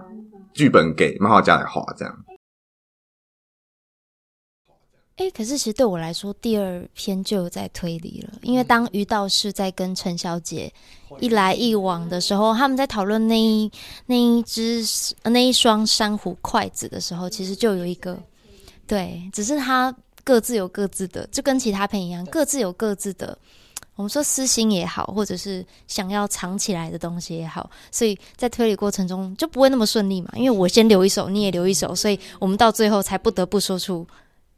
[0.53, 2.25] 剧本给漫画家来画这样。
[5.17, 8.39] 哎、欸，可是其实对我来说，第二篇就有在推理了。
[8.41, 10.73] 因为当于道士在跟陈小姐
[11.19, 13.71] 一来一往的时候，他们在讨论那一
[14.07, 14.83] 那一只
[15.25, 18.19] 那一双珊瑚筷子的时候，其实就有一个
[18.91, 23.39] 对，只是他各自有各自的，就跟其他片一样，各自有各自的。
[23.95, 30.31] 我们说私心也好，或者是想要藏起来的东西也好，所以在推理过程中就不会那么顺利嘛。
[30.35, 34.05] 因为我先留一手，你也留一手，所以我们到最后才不得不说出。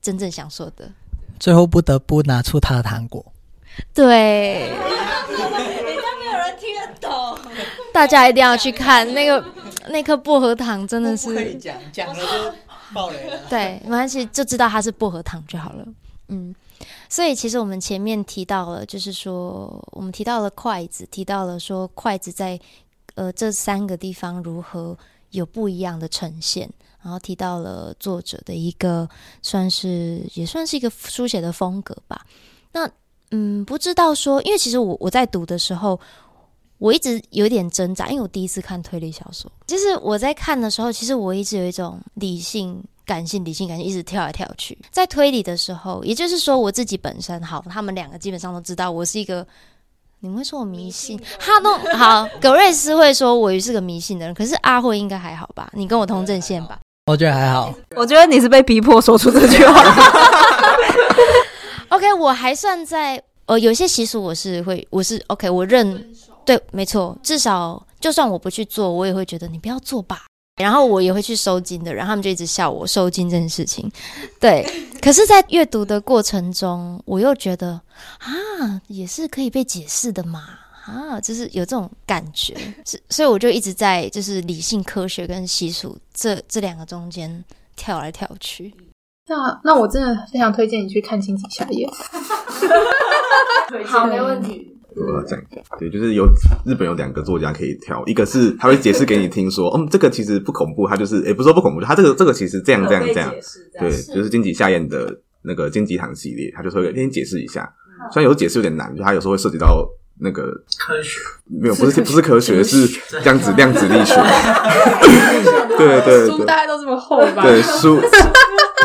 [0.01, 0.91] 真正想说的，
[1.39, 3.23] 最后不得不拿出他的糖果。
[3.93, 7.39] 对，人家没有人听得懂，
[7.93, 9.45] 大家一定要去看那个
[9.89, 12.55] 那颗薄荷糖，真的是可以讲讲了就
[13.49, 15.87] 对，没关系，就知道它是薄荷糖就好了。
[16.29, 16.55] 嗯，
[17.09, 22.59] 所以其实我们前面提到了，就是说我们提到了筷子，提到了说筷子在
[23.15, 24.97] 呃这三个地方如何
[25.31, 26.69] 有不一样的呈现。
[27.03, 29.09] 然后提到了作者的一个，
[29.43, 32.25] 算是也算是一个书写的风格吧。
[32.71, 32.89] 那
[33.33, 35.99] 嗯，不知道说，因为其实我我在读的时候，
[36.83, 44.77] 我一直有点挣扎，因为我第一次看推理小说，就是我在看的时候，其实我一直有一种理性、感性、理性、感性一直跳来跳去。
[44.91, 49.47] 在推理的时候，也就是说我自己本身好，他们两个基本上都知道我是一个。
[50.25, 51.17] 你们会说我迷信？
[51.39, 55.71] 哈喽，好，葛瑞斯会说我是个迷信的人，可是阿慧应该还好吧？
[55.75, 56.81] 你跟我同阵线吧？
[57.07, 59.83] 我觉得还好，我觉得你是被逼迫说出这句话。
[61.91, 66.09] OK，我还算在呃，有些习俗我是会，我是 OK，我认
[66.45, 70.27] 对，没错，至少就算我不去做，我也会觉得你不要做吧。
[70.61, 73.91] 然后我也会去收金的，然后他们就一直笑我收金这件事情。
[74.39, 74.65] 对，
[75.01, 77.81] 可是，在阅读的过程中，我又觉得
[78.19, 80.59] 啊，也是可以被解释的嘛。
[80.85, 87.45] 啊，就是有这种感觉， 是所以我就一直在就是理性科学跟习俗这这两个中间
[87.77, 88.75] 跳来跳去。
[89.29, 91.89] 那那我真的非常推荐你去看《荆棘夏夜》。
[93.87, 94.72] 好，没问题。
[94.97, 95.41] 我要讲，
[95.79, 96.27] 对，就是有
[96.67, 103.33] 日本有两个作家可以挑，一个是他会解释给你听说，嗯，这个其实不恐怖，他就是也不是说不恐怖，他这个这个其实这样这样这样，
[103.79, 107.69] 对，就是荆棘夏彦的那个荆棘堂系列，他就说给你解释一下，
[108.13, 109.89] 虽然有时候解释有点难，就他有时候会涉及到。
[110.21, 110.43] 那个
[110.79, 111.19] 科学。
[111.47, 112.87] 没有，不是不是科学，是
[113.25, 114.15] 量子量子力学。
[115.77, 117.43] 对对对，书大概都这么厚吧？
[117.43, 117.99] 对，书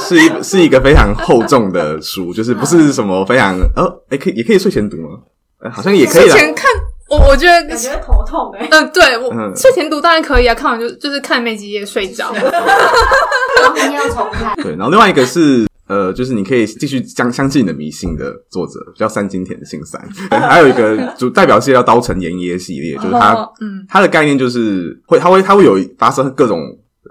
[0.07, 5.19] 是一是一个非常厚重的书，就是不是什么非常哦，哎，可以也可以睡前读吗？
[5.71, 6.29] 好像也可以。
[6.29, 6.69] 睡前看，
[7.09, 8.67] 我我觉得感觉头痛哎。
[8.71, 14.55] 嗯，对我睡前读当然可以啊，看完就就是看没几页睡着， 然后明天要重看。
[14.61, 15.65] 对，然后另外一个是。
[15.89, 20.05] 呃，就是你可以继续相相信你的迷信的作者叫三金田信三，
[20.41, 26.59] 还有一个主代表系列叫刀城炎耶系列，就是他，嗯，他的概念就是会，他会，他会有发生各种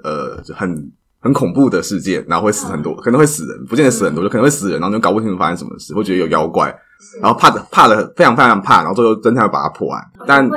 [0.05, 6.71] 呃很很恐怖的事件，然后会死很多，可能会死人，不见得死很多，就可能会死人，然后就搞不清楚发生什么事，会觉得有妖怪，
[7.23, 10.49] 然后怕的怕的非常非常怕，然后最后侦探会把它破案，但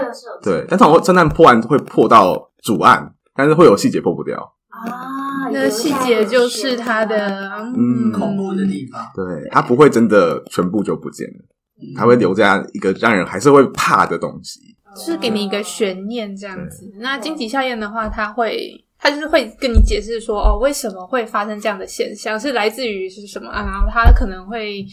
[0.41, 4.37] 对，但是侦探破案会破到主案，但是会有细节破不掉
[4.69, 5.49] 啊。
[5.51, 14.59] 那个细节就是它的嗯恐怖的地方，对，它不会真的全部就不见了，它会留在一个让人还是会怕的东西，
[14.95, 16.91] 就是给你一个悬念这样子。
[16.99, 23.63] 那荆棘夏彦的话，他会，他就是会跟你解释说，哦，为什么会发生这样的现象，是来自于是什么啊？
[23.63, 24.85] 然后他可能会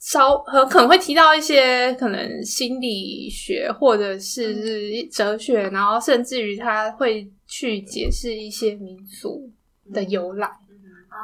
[0.00, 7.30] 稍很可能会提到一些可能心理学或者是哲学，然后甚至于他会。
[7.52, 9.50] 去解释一些民俗
[9.92, 10.48] 的由来。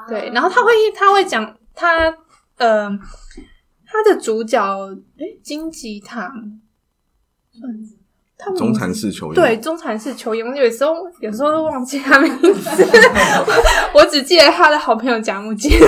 [0.09, 2.13] 对，然后他会他会讲他
[2.57, 2.91] 呃
[3.87, 4.61] 他的主角
[5.19, 6.29] 诶金吉堂，
[7.63, 7.96] 嗯，
[8.39, 12.87] 他们中禅寺求延对中禅寺求延，有时候有时候都忘记他名字，
[13.95, 15.73] 我只记得他的好朋友贾木金。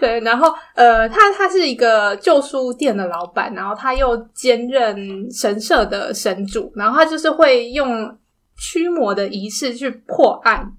[0.00, 8.16] 对，然后呃，他他是一个旧书店的老板，然后他又兼任神社的神主，然后他就是会用
[8.56, 10.72] 驱魔的仪式去破案。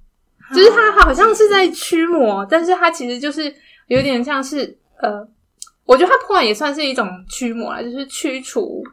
[0.53, 3.53] 就是他好像是在驱魔，但是他其实就是
[3.87, 5.25] 有点像是呃，
[5.85, 8.83] 我觉得他破案也算是一种驱魔啦，就是驱除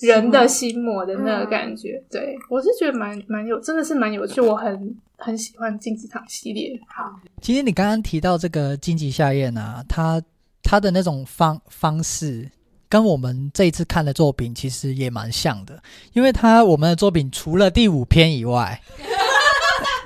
[0.00, 2.02] 人的心魔的那个感觉。
[2.02, 6.78] 嗯、对，我是觉得蛮蛮有，真的是蛮有趣，我很很喜欢金吉堂系列。
[6.88, 10.22] 好，其实你刚刚提到这个金吉夏宴啊，它
[10.62, 12.50] 它的那种方方式
[12.88, 18.80] 跟我们这一次看的作品其实也蛮像的，因为它我们的作品除了第五篇以外。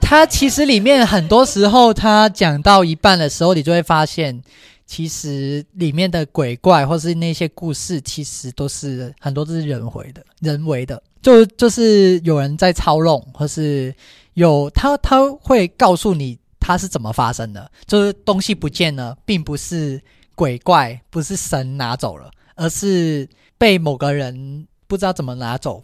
[0.08, 4.40] 它其实里面很多时候，它讲到一半的时候，你就会发现，
[4.86, 13.94] 其实里面的鬼怪或是那些故事，其实都是很多都是人为的，人为的，就就是有人在操弄，或是
[14.34, 20.00] 有他他会告诉你他是怎么发生的，就是东西不见了，并不是
[20.34, 25.82] 鬼怪，不是神拿走了，而是被某个人不知道怎么拿走，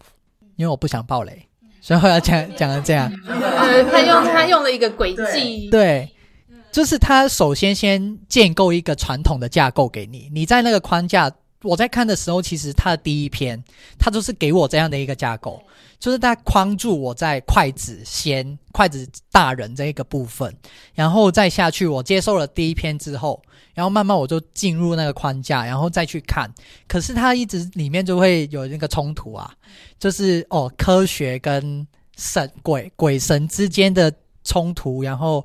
[0.57, 1.49] 因为我不想暴雷。
[1.81, 6.09] 所以后来讲讲成这样， 呃，他用他用了一个诡计，对，
[6.73, 11.31] 就是他首先先建构一个传统的架构给你，你在那个框架，
[11.63, 13.63] 我在看的时候，其实他的第一篇，
[13.99, 15.63] 他就是给我这样的一个架构，
[16.01, 20.53] 就是他框住我在筷子先筷子大人这一个部分，
[20.95, 23.41] 然后再下去，我接受了第一篇之后。
[23.75, 26.53] 然后慢慢我就进入那个框架，然后再去看。
[26.87, 29.51] 可是它一直里面就会有那个冲突啊，
[29.99, 31.87] 就是哦，科学跟
[32.19, 34.13] 神鬼鬼神之间的
[34.45, 35.03] 冲突。
[35.03, 35.43] 然后，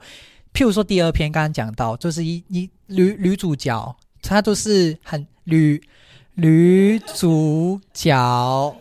[0.58, 5.80] 譬如说第二篇刚刚讲到，就是一一女女主角，她就是很女
[6.34, 8.76] 女主角，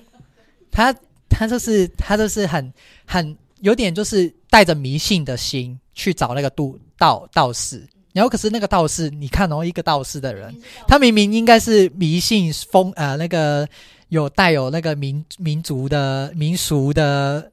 [0.70, 0.90] 她
[1.28, 2.72] 她就是她就是很
[3.04, 7.86] 很有点就是带着迷信的心去找那个道道道士。
[8.14, 10.56] 然后可是那个道士，你看哦，一个道士的人，
[10.88, 13.68] 他明明应该是迷信风呃那个
[14.08, 17.52] 有带有那个民民族的民俗的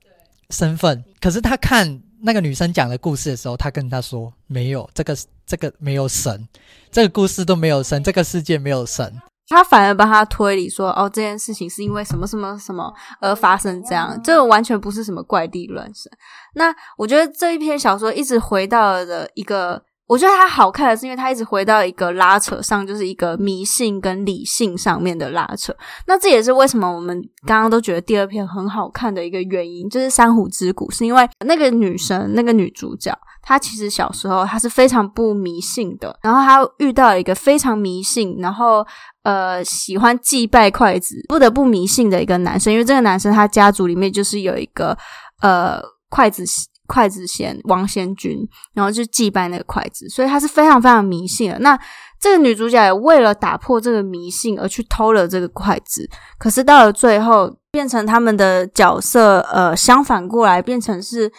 [0.52, 6.48] 身份，可是他看那个女生讲的故事的时候，他跟她说没有这个这个没有神，
[6.90, 9.14] 这个故事都没有神，这个世界没有神，
[9.50, 16.12] 他反而帮他推理说哦，这件事情是因为什么什么什么而发生这样，这完全不是什么怪力乱神。
[16.56, 19.84] 那我觉得这一篇小说一直回到了一个。
[20.14, 25.76] 我觉得它好看的是，因为它一直回到一个拉扯上，就是一个迷信跟理性上面的拉扯。
[26.06, 38.86] 那这也是为什么我们刚刚都觉得第二篇很好看的一个原因，就是《珊瑚之谷》，是因为那个女生，那个女主角，她其实小时候她是非常不迷信的，然后她遇到一个非常迷信，然后
[39.24, 44.96] 呃喜欢祭拜筷子，不得不迷信的一个男生，因为这个男生他家族里面就是有一个
[45.42, 46.44] 呃筷子。
[46.88, 51.58] 筷子仙王仙君，然后就祭拜那个筷子，所以他是非常非常迷信的。
[51.60, 51.80] 那
[52.20, 61.32] 这个女主角也为了打破这个迷信而去偷了这个筷子，可是到了最后，变成他们的角色呃相反过来，变成是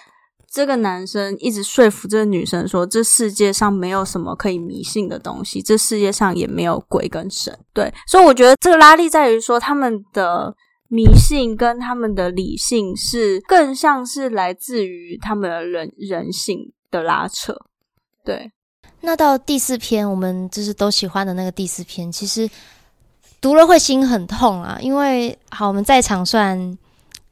[0.50, 7.58] 这个男生一直说服这个女生说，这世界上没有什么可以迷信的东西，这世界上也没有鬼跟神。
[7.72, 10.54] 对，所以我觉得这个拉力在于说他们的。
[10.88, 17.56] 迷信跟他们的理性是更像是来自于他们的人人性的拉扯，
[18.24, 18.52] 对。
[19.00, 22.48] 那到第四篇，我们就是都喜欢的那个第四篇，其实
[23.40, 26.78] 读了会心很痛啊，因为好，我们在场算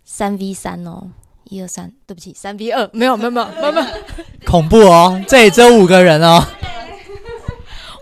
[0.04, 1.10] 三 v 三哦，
[1.44, 3.86] 一二三，对不起，三 v 二，没有没有没有没有没有，
[4.44, 6.44] 恐怖哦，这里只有五个人哦。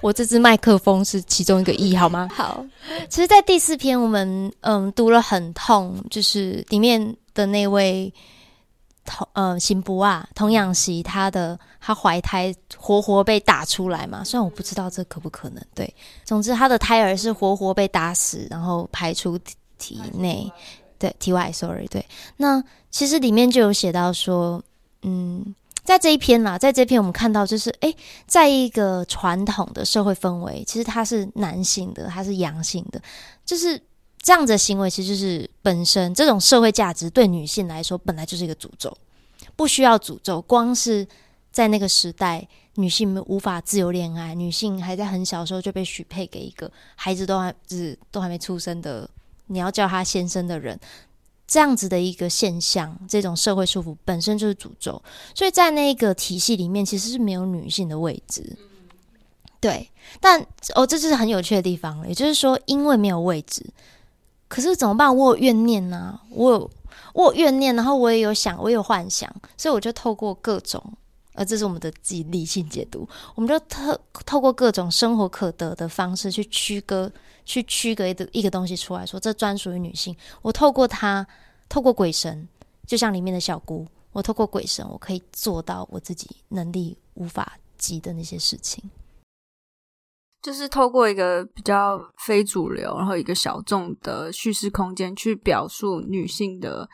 [0.01, 2.29] 我这支麦克风是其中一个一，好吗？
[2.35, 2.65] 好，
[3.09, 8.13] 其实，在第四篇我们嗯读了很痛，就是里面的那位
[9.05, 15.93] 童嗯行不啊童养媳，她的她怀胎活活被打出来嘛，虽然我不知道这可不可能，对，
[16.25, 19.39] 总之她的胎儿是活活被打死，然后排出
[19.79, 20.51] 体内，
[20.99, 22.05] 对，体外，sorry，对，
[22.37, 24.63] 那其实里面就有写到说，
[25.03, 25.55] 嗯。
[25.91, 27.93] 在这一篇啦，在这篇我们看到，就是诶，
[28.25, 33.03] 在一个传统的社会氛围，其实他是男性的，他是阳性的，
[33.45, 33.77] 就是
[34.23, 38.97] 这样子的行为，其实就是本身这种社会价值对女性来说本来就是一个诅咒，
[39.57, 41.05] 不需要诅咒，光是
[41.51, 49.11] 在那个时代，女性无法自由恋爱，女性还在很小时候就被许配给一个孩子都还就是都还没出生的，
[49.49, 50.79] 你要叫他先生的人。
[51.51, 55.03] 这样子的一个现象，这种社会束缚本身就是诅咒，
[55.35, 58.57] 所以在那个体系里面其实是没有女性的位置。
[59.59, 59.91] 对，
[60.21, 60.41] 但
[60.77, 62.07] 哦，这就是很有趣的地方。
[62.07, 63.67] 也就是说，因为没有位置，
[64.47, 65.15] 可是怎么办？
[65.15, 66.71] 我有怨念呢、啊，我有
[67.15, 70.81] 我有怨念，然后我也有想，我有幻想，所以我就透过各种，
[71.41, 77.11] 呃，这是我们的自己理性解读，我们就透透过各种生活可得的方式去区隔，
[77.47, 80.15] 去区隔一个一个东西出来说，这专属于女性。
[80.43, 81.27] 我透过它，
[81.67, 82.47] 透过鬼神，
[82.87, 88.91] 就像里面的小姑，我透过鬼神，我可以做到我自己能力无法及的那些事情。
[90.43, 96.87] 就是透过一个比较非主流，然后一个小众的叙事空间去表述女性的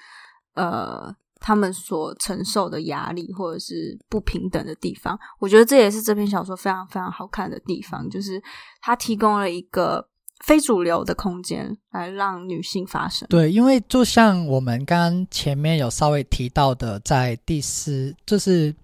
[0.55, 5.18] 呃，他们所承受的压力或者是不平等的地方。
[5.39, 8.43] 我觉得这也是这篇小说非常非常好看的地方，就是
[8.80, 10.09] 它提供了一个
[10.45, 13.26] 非主流的空间来让女性发声。
[13.28, 18.74] 对，因为就像我们刚前面有稍微提到的，在第四，就是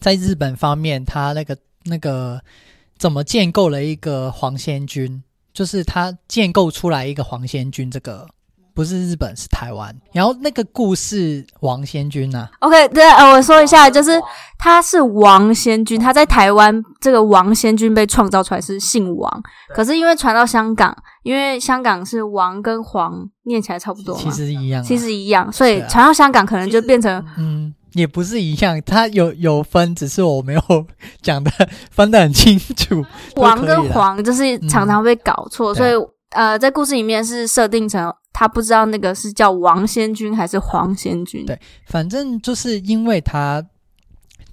[0.00, 2.40] 在日本方面，他那个那个。
[2.98, 5.22] 怎么建构了一个黄仙君？
[5.52, 8.26] 就是他建构出来一个黄仙君，这个
[8.76, 9.92] 不是日本，是台湾。
[10.12, 14.20] 然后那个故事王仙君啊，OK，对，呃，我说一下，就是
[14.58, 19.42] 他是王先君，他在台湾这个王先君被创造出来是姓王，
[19.74, 27.74] 可是因为传到香港，因为香港是王跟黄念起来差不多，其实一样，其实一样，所以传到香港可能就变成嗯。
[27.94, 30.60] 也不是一样，它有有分，只是我没有
[31.22, 31.50] 讲的
[31.90, 33.02] 分得很清楚。
[33.40, 35.92] 王跟黄就是常常被搞错，嗯、所以
[36.32, 41.46] 呃，在故事里面是设定成他不知道那个是叫王仙君还是黄仙君。
[41.46, 43.66] 对，反正就是因为他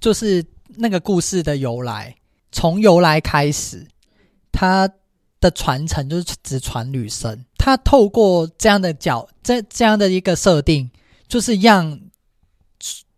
[0.00, 0.42] 就是
[0.76, 2.16] 那个故事的由来，
[2.50, 3.86] 从由来开始，
[4.50, 4.88] 他
[5.38, 7.44] 的传承就是只传女生。
[7.58, 10.90] 他透过这样的角，这这样的一个设定，
[11.28, 12.00] 就是让。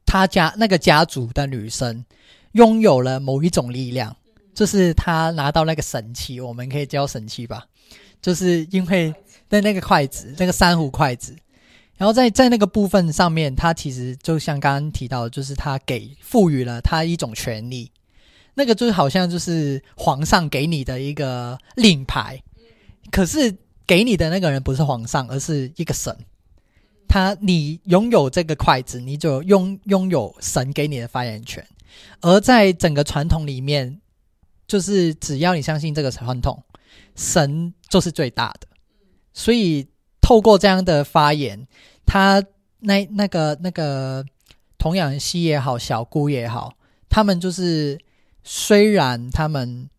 [0.09, 2.05] 他家那个家族的女生
[2.53, 4.17] 拥有了某一种力量，
[4.55, 7.67] 就是他拿到那个神器，我们可以叫神器吧，
[8.23, 9.13] 就是因为
[9.49, 11.37] 在那个筷子，那个珊瑚筷子，
[11.97, 17.91] 然后在在那个部分上面，他其实就像刚刚提到的，就是他给赋予了他一种权利，
[18.55, 22.43] 那个就是好像就是皇上给你的一个令牌，
[23.11, 26.17] 可是给你的那个人不是皇上，而是一个神。
[27.09, 31.65] 他，你拥有这个筷子，你就拥拥有神给你的发言权。
[32.21, 34.01] 而在整个传统里面，
[34.67, 36.61] 就是只要你相信这个传统，
[37.15, 38.67] 神就是最大的。
[39.37, 39.87] 所以
[40.23, 41.69] 透过这样的发言，
[42.07, 42.43] 他
[42.81, 44.25] 那那个那个
[44.79, 46.73] 童养媳也好，小姑也好，
[47.11, 47.99] 他们就是
[48.43, 49.91] 虽然他们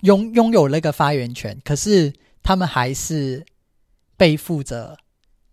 [0.00, 2.10] 拥拥有那个发言权，可是
[2.42, 3.44] 他们还是
[4.16, 4.96] 背负着。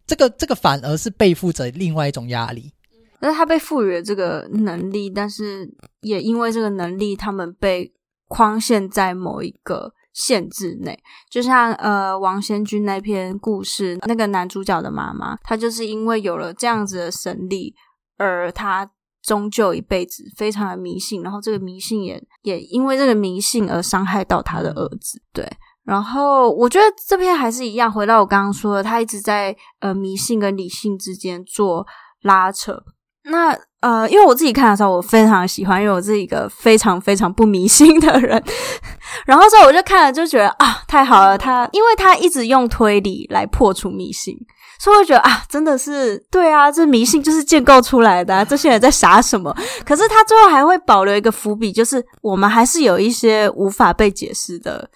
[0.06, 2.72] 这个这个反而是背负着另外一种压力，
[3.20, 5.70] 那他被赋予了这个能力，但是
[6.00, 7.92] 也因为这个能力，他们被
[8.30, 10.98] 框限在某一个限制内。
[11.30, 17.76] 就像呃王先君那篇故事，那个男主角的妈妈，她就是因为有了这样子的神力，
[18.18, 18.90] 而她
[19.22, 25.48] 终究一辈子非常的迷信，然后这个迷信也也因为这个迷信而伤害到他的儿子，对。
[25.84, 31.86] 然后我觉得这篇还是一样，回到我刚刚说的，他一直在呃迷信跟理性之间做
[32.24, 32.84] 拉扯。
[33.30, 38.42] 那呃，因为我自己看的时候，我非常喜欢，因为我是一个非常非常不迷信的人。
[39.26, 44.36] 然后所以我就看了，就觉得啊，太好了，他因为他一直用推理来破除迷信，
[44.80, 49.56] 所以我觉得啊，真的是对啊，这迷信就是建构出来的啊，这些人在傻什么？
[49.86, 54.90] 可是他最后还会保留一个伏笔，就是我们还是有一些无法被解释的。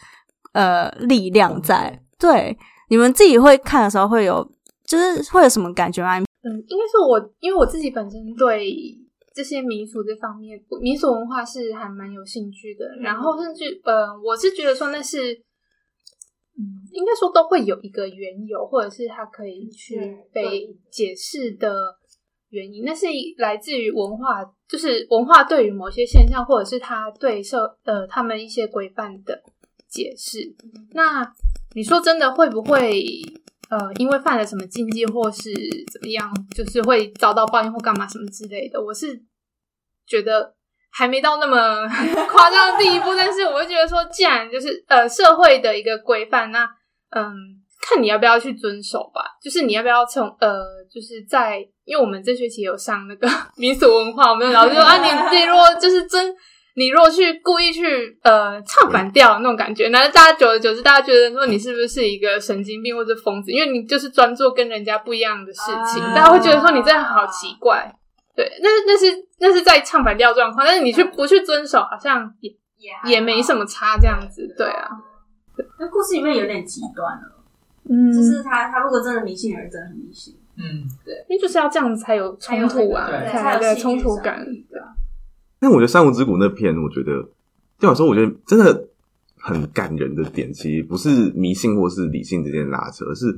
[0.54, 2.58] 呃，力量在对
[2.90, 4.46] 你们自己会看的时候会有，
[4.86, 6.22] 就是会有什么感觉吗？
[6.44, 8.74] 嗯，应该是我，因为我自己本身对
[9.34, 12.86] 这些民俗这方面，民俗文化是还蛮有兴趣的。
[13.00, 15.34] 然后甚至呃，我是觉得说那是，
[16.58, 21.76] 嗯，应该说都会有一个缘由，或者是它可以去被解释的
[22.50, 22.84] 原因。
[22.84, 23.06] 那是
[23.38, 29.44] 来自于文化，就是文化对于某些现象，或者是它对社呃他们一些规范的。
[29.94, 30.56] 解释，
[30.94, 31.34] 那
[31.74, 33.04] 你说真的会不会
[33.72, 35.50] 呃，因为犯了什么禁忌或是
[35.92, 38.80] 怎么样，就是会遭到报应或干嘛什么之类的？
[38.80, 39.08] 我是
[40.06, 40.54] 觉得
[40.92, 41.88] 还没到那么
[42.30, 46.66] 夸张的地步，但是我会觉得说，既然就是呃社会的一个规范，那
[47.16, 47.34] 嗯，
[47.82, 49.24] 看你要不要去遵守吧。
[49.42, 50.62] 就是你要不要从呃，
[50.94, 56.36] 就是在因为我们这学期有上那个 民俗文化，我们有老师说啊，你你如果就是遵。
[56.76, 63.52] 你如果去故意去呃唱反调那种感觉，那大家久而久之，大家觉得说你是不是一个神经病或者疯子？
[63.52, 67.94] 因为你就是专做跟人家不一样的事情，大家会觉得说你真的好奇怪。
[68.34, 72.50] 对，那那是那是在唱反调状况，但是你去不去遵守，好像也
[73.06, 74.48] 也没什么差这样子。
[74.58, 74.88] 对啊，
[75.78, 77.44] 那故事里面有点极端了，
[77.90, 80.38] 嗯，就是他他如果真的迷信的人，真的很迷信。
[80.58, 84.88] 嗯，对，因为就是要这样子才有冲突啊，才有个冲突感，对啊。
[85.62, 87.30] 但我觉得《三五之谷》那篇，我觉得
[87.80, 88.90] 对我来说，我觉得真的
[89.38, 93.34] 很感人的点，其实不是迷信或是理性之间拉扯，而是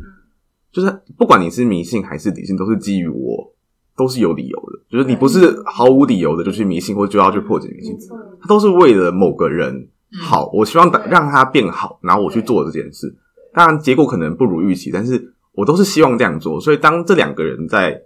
[0.72, 3.54] 就是不管你是迷信还是理性，都是基于我
[3.96, 7.96] 都是有理由的，就是你不是毫无理由的就去迷信或就要去破解迷信，
[8.42, 13.16] 它都是为了某个人好，我希望让他变好，然后我去做这件事。
[13.54, 15.32] 当然结果可能不如预期，但是。
[15.56, 18.02] 我都是希望这样做，所以当这两个人在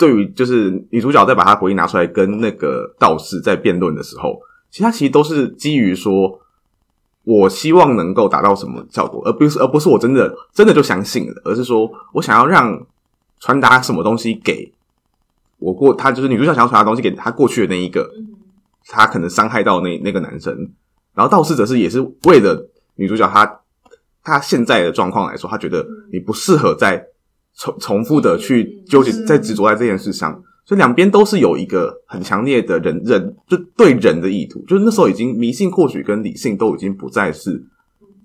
[0.00, 4.40] 对于就是女主角在把她回忆拿出来跟那个道士在辩论的时候，
[4.70, 6.40] 其实他其实都是基于说，
[7.24, 12.86] 我希望能够达到什么效果，而不是而不是我真的真的就相信了，而是说我想要让
[13.38, 14.72] 传达什么东西给
[15.58, 18.10] 我过，他就是女主角想要传达东西给他过去的那一个，
[18.86, 20.70] 他可能伤害到那那个男生，
[21.14, 23.60] 然后道士则是也是为了女主角她。
[24.22, 27.02] 他现在的状况来说，他觉得你不适合再
[27.56, 30.32] 重重复的去纠结、在执着在这件事上，
[30.64, 37.62] 所以两边都是有一个很强烈的人人就对人的意图，就是那时候已经迷信或许跟理性都已经不再是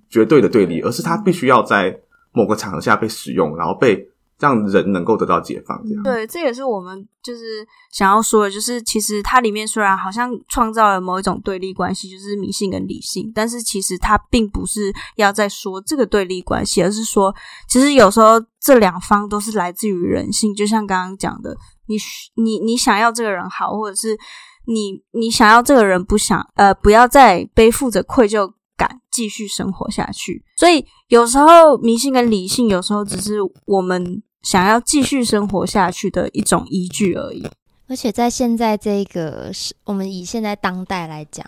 [0.10, 2.00] 绝对的对立，而是他必须要在
[2.32, 4.08] 某个场合下被使用，然后被。
[4.40, 6.04] 让人能够得到解放，这样。
[6.04, 17.34] 对，这也是我们就是想要说的，就是其实它里面虽然好像创造了某一种对立关系，就是迷信跟理性，但是其实它并不是要在说这个对立关系，而是说，
[17.70, 21.56] 其实有时候这两方都是来自于人性，就像刚刚讲的，
[21.88, 21.96] 你
[22.36, 24.18] 你你想要这个人好，或者是
[24.68, 28.52] 你你想要这个人不想呃不要再背负着愧疚
[29.16, 33.36] 继续生活下去，所以有时候迷信跟理性，有时候只是
[33.66, 34.22] 我们。
[34.46, 37.48] 想要继续生活下去的一种依据而已。
[37.88, 41.44] 而且在现在这个是我们以现在当代来讲，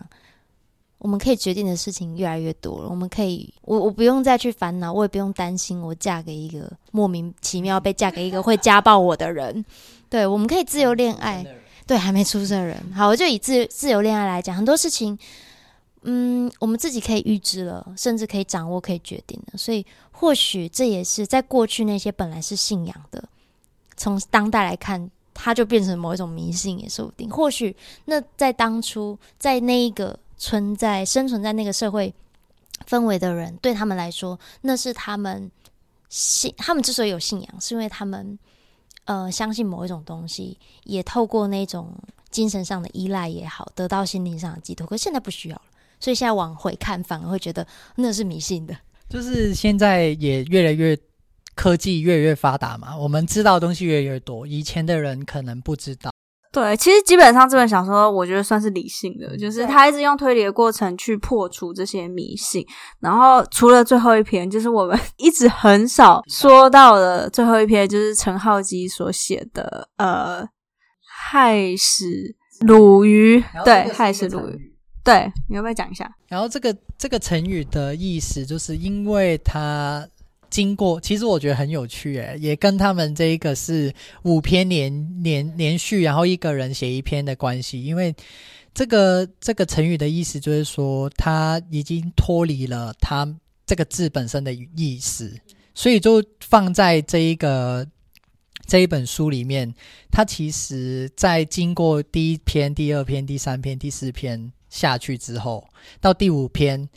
[0.97, 2.89] 我们可以决定的事情越来越多了。
[2.89, 9.63] 我们可以，我我不用再去烦恼，我也不用担心我嫁给一个莫名其妙被嫁给一个会家暴我的人。
[10.09, 11.45] 对，我们可以自由恋爱。
[11.85, 12.75] 对，还没出生的人。
[12.95, 15.15] 好，我就以自自由恋爱来讲，很多事情。
[16.09, 19.57] 嗯，我们自己可以预知了，甚至可以掌握、可以决定的。
[19.57, 23.21] 所以，或许这也是在过去那些本来是信仰的，
[23.97, 27.29] 从当代来看，它就变成某一种迷信也说不定。
[27.29, 32.13] 或许那在当初，在那一个存在、生存在那个社会
[32.87, 35.51] 氛围的人，对他们来说，那是他们
[36.07, 36.53] 信。
[36.57, 38.39] 他们之所以有信仰，是因为他们
[39.03, 41.93] 呃相信某一种东西，也透过那种
[42.31, 44.87] 精神上的依赖也好，得到心灵上的寄托。
[44.87, 45.63] 可现在不需要了。
[45.99, 48.75] 所以现在往回看，反而会觉得那是迷信的。
[49.09, 50.97] 就是现在也越来越
[51.55, 56.11] 科技越来越发达嘛，我们知道的东西越来越多，以前的人可能不知道。
[56.51, 62.65] 对，其实基本上这本小说我觉得算是理性的，就是他一直用推理的过程去破除这些迷信。
[62.99, 70.47] 然后除了最后一篇，就是我们一直很少说到的最后一篇，就是陈浩基所写的呃，
[71.05, 72.05] 害死
[72.61, 74.66] 鲁鱼，对，害死鲁鱼。
[75.07, 76.13] 对，你要不要讲一下？
[76.27, 80.05] 然后这个这个成语的意思，就是因为它
[80.49, 83.93] 经过，其实我觉得很有趣，诶，也跟他们这一个是
[84.23, 87.81] 五篇连连连续，然后一个人写一篇的关系。
[87.85, 88.13] 因为
[88.73, 93.25] 这个这个成语的意思，就是说他已经脱离了他
[93.65, 95.39] 这个字本身的意思，
[95.73, 97.87] 所以就放在这一个
[98.65, 99.73] 这一本书里面。
[100.11, 104.51] 他其实，在经过第一篇、第二篇、第三篇、第四篇。
[104.69, 105.67] 下去之后，
[105.99, 106.89] 到第五篇，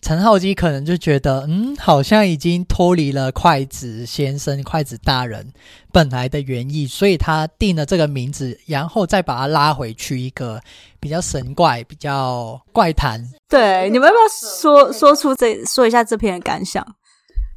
[0.00, 5.52] 陈浩基可能就觉得，嗯，好像已经脱离了筷子先生、筷子大人
[5.92, 10.60] 本来的原意，所以他定了这个名字，然后再把它拉回去一个
[10.98, 13.24] 比较神怪、比较怪谈。
[13.48, 14.28] 对，你们要不要
[14.60, 16.84] 说说出这说一下这篇的感想？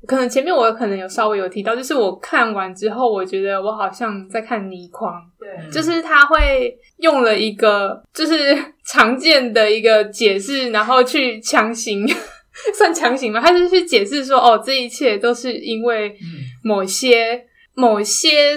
[0.07, 12.07] 可能前面我可能有稍微有提到，就是我看完之后，我觉得我好像在看倪匡，对，就是他会用了一个就是常见的一个解释，然后去强行
[12.73, 16.15] 算强行嘛，他就去解释说，哦，这一切都是因为
[16.63, 17.41] 某些、嗯、
[17.75, 18.55] 某些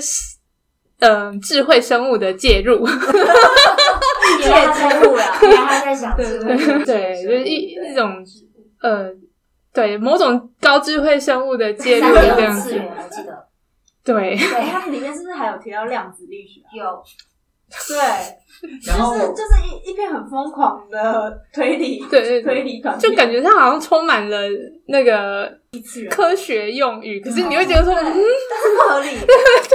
[1.00, 2.92] 嗯、呃、智慧生物的介入， 介
[5.02, 8.24] 入了，原来他在想智慧， 对，就是一一种
[8.82, 9.10] 呃。
[9.78, 13.46] 对某种高智慧生物的介入的这样子，我记得。
[14.04, 16.60] 对，对， 它里面是不是还有提到量子力学？
[16.76, 17.02] 有，
[17.88, 17.96] 对。
[18.88, 24.36] 然后就是就是一一篇很疯狂的推理，对对对推理团，就感觉它好像充满了
[24.88, 29.10] 那个一次元科学用语，可是你会觉得说，嗯，但是不合理。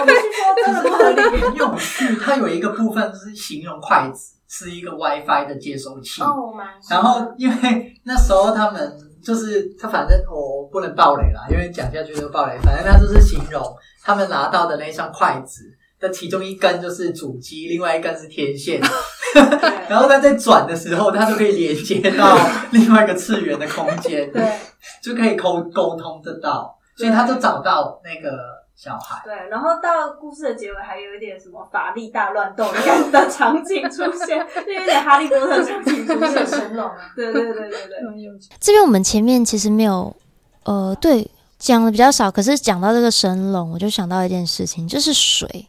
[0.02, 1.42] 我们是说真的不合理。
[1.42, 6.22] 很有趣，它有一个部分是形容筷子是一个 WiFi 的接收器。
[6.22, 6.68] 哦，蛮。
[6.90, 12.58] 然后因为那时候他们就是他，反正我不能爆雷啦，因为讲下去就爆雷。
[12.64, 13.62] 反正他就是形容
[14.04, 15.64] 他们拿到的那双筷子。
[16.00, 18.82] 的其中一根就是主机，另外一根是天线，
[19.88, 22.38] 然后他在转的时候，他就可以连接到
[22.72, 24.44] 另外一个次元的空间，对，
[25.02, 28.36] 就可以沟沟通得到，所以他就找到那个
[28.76, 29.22] 小孩。
[29.24, 38.40] 对，然后到故事的结尾，还有一点什么法力大乱斗的样子的场景出现，就有点哈利波特场景出现，神龙啊，对对对对对。
[38.60, 40.16] 这边我们前面其实没有，
[40.64, 45.68] 呃，对，讲的比较少，可是讲到这个神龙，我就想到一件事情，就是水。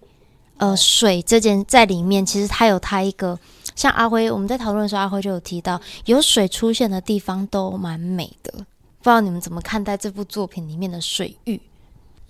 [0.59, 3.37] 呃，水这件在里面，其实它有它一个，
[3.75, 8.53] 像阿辉，我们在讨论的时候，阿辉就有提到，有水出现的地方都蛮美的。
[8.53, 8.63] 不
[9.03, 11.61] 知道你们怎么看待这部作品里面的水域？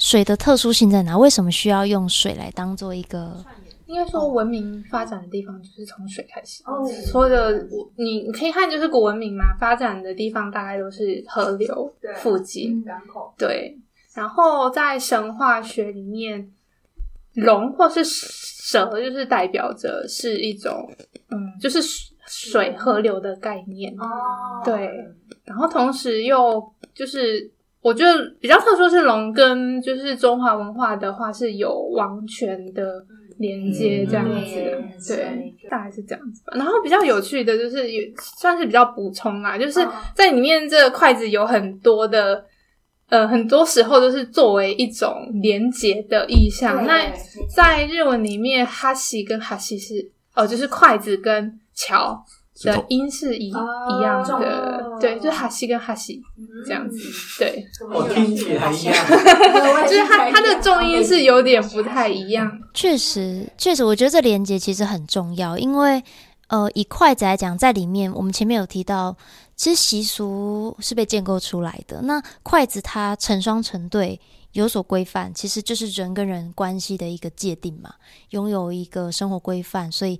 [0.04, 1.16] 水的特殊性在哪？
[1.16, 3.42] 为什么需要用水来当做一个？
[3.86, 6.62] 应该说，文明发展的地方就是从水开始。
[6.66, 13.32] 哦，所有的你你可以看，就是古文明嘛，发展的地方大概都是河流附近，港口。
[13.38, 13.78] 对，
[14.14, 16.50] 然后在神话学里面。
[17.36, 20.88] 龙或是蛇，就是代表着是一种，
[21.30, 21.80] 嗯，就是
[22.28, 23.92] 水河流的概念。
[23.98, 24.88] 哦，对。
[25.42, 27.50] 然后同时又就是，
[27.84, 33.04] 我觉得比较特殊是龙跟就是中华文化的话是有王权的
[33.38, 34.56] 连接这样子。
[34.56, 36.54] 嗯、对，大概是这样子吧。
[36.56, 42.44] 然后比较有趣的就是，也算是比较补充啦，就是在里面这筷子有很多的。
[43.10, 46.86] 呃，很多时候都是作为一种连结的意象。
[46.86, 47.04] 那
[47.54, 52.18] 在日文里面，哈西跟哈西是哦，就是筷子跟桥
[52.62, 56.22] 的音是一一样的，对，就是哈西跟哈西
[56.66, 56.98] 这样子，
[57.38, 57.66] 对。
[57.92, 58.94] 我听起来一样，
[59.86, 62.50] 就是它它的重音是有点不太一样。
[62.72, 66.02] 确实，确实，我觉得这连接其实很重要，因为
[66.48, 69.16] 呃，以筷子来讲，在里面我们前面有提到。
[69.56, 72.02] 其实习俗是被建构出来的。
[72.02, 77.94] 那筷子它成双成对，有所规范，其实就是人跟人关系的一个界定嘛。
[78.30, 80.18] 拥有一个生活规范，所以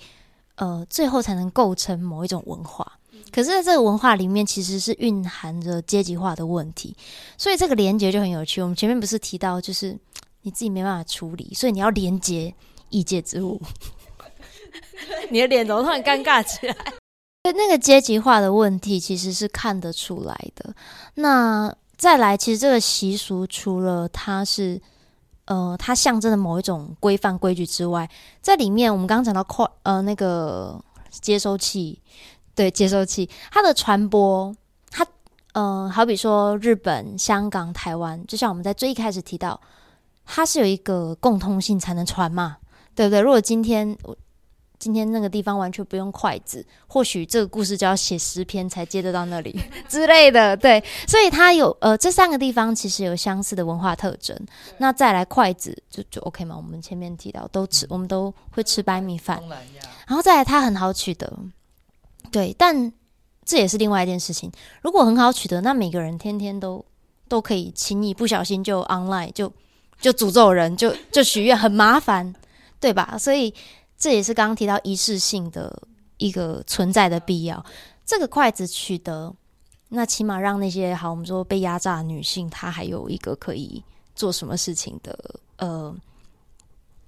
[0.57, 2.99] 呃，最后才能构成某一种文化。
[3.33, 6.97] 可是，在这个文化里面，其实是蕴含着阶级化的问题。
[7.37, 8.61] 所以这个连接就很有趣。
[8.63, 9.99] 我们前面不是提到，就是
[10.43, 12.55] 你自己没办法处理，所以你要连接
[12.91, 13.61] 异界之物。
[15.31, 16.77] 你的脸怎么突然尴尬起来？
[17.57, 20.75] 那个阶级化的问题其实是看得出来的。
[21.15, 24.81] 那再来，其实这个习俗除了它是，
[25.47, 28.09] 呃，它象征的某一种规范规矩之外，
[28.40, 32.01] 在里面我们刚刚讲到扩，呃，那个接收器，
[32.55, 34.55] 对，接收器，它的传播，
[34.90, 35.07] 它，
[35.53, 39.61] 呃，好比说日本、香港、台湾，就像我们在最一开始提到，
[40.24, 42.57] 它是有一个共通性才能传嘛，
[42.95, 43.20] 对不对？
[43.20, 43.97] 如果今天
[44.79, 49.59] 今天那个地方完全不用筷子，或许这个故事就要写十篇才接得到那里
[49.89, 50.55] 之类的。
[50.57, 54.39] 对，所以它有呃这三个地方其实有相似的文化特征。
[54.79, 56.57] 那再来筷子就就 OK 嘛？
[56.57, 59.43] 我们前面提到都吃，我们都会吃白米饭。
[60.07, 61.33] 然后再来它很好取得，
[62.31, 62.93] 对，但
[63.45, 64.53] 这也是另外一件事情。
[64.83, 66.85] 如果很好取得，那每个人天天都
[67.27, 69.51] 都可以轻易不小心就 online 就
[69.99, 72.35] 就诅咒人，就就许愿，很麻烦，
[72.79, 73.16] 对吧？
[73.16, 73.55] 所以。
[74.05, 75.89] 这也是刚刚提到仪式性的
[76.19, 77.65] 一个存在的必要。
[78.05, 79.35] 这个筷子取得，
[79.89, 83.83] 那起码让那些好，我们说被压榨的女性，她还有一个可以
[84.15, 85.97] 做什么事情的，呃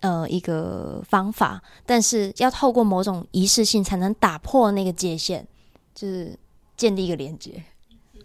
[0.00, 1.62] 呃，一个方法。
[1.84, 5.46] 但是要透过某种仪式性，才能打破那个界限，
[5.94, 6.34] 就是
[6.78, 7.62] 建立一个连接。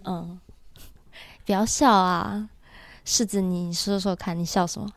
[0.05, 0.39] 嗯，
[1.45, 2.49] 不要笑啊，
[3.05, 4.89] 柿子，你说说看，你笑什么？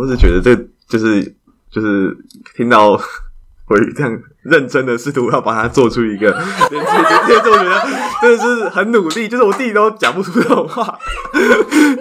[0.00, 0.54] 我只觉得这
[0.86, 1.36] 就是。
[1.72, 2.16] 就是
[2.54, 2.90] 听到
[3.68, 6.30] 我这样认真的试图要把它做出一个
[6.70, 6.90] 连接
[7.28, 7.80] 连接，我觉得
[8.20, 10.98] 真的是很努力，就是我自己都讲不出这种话。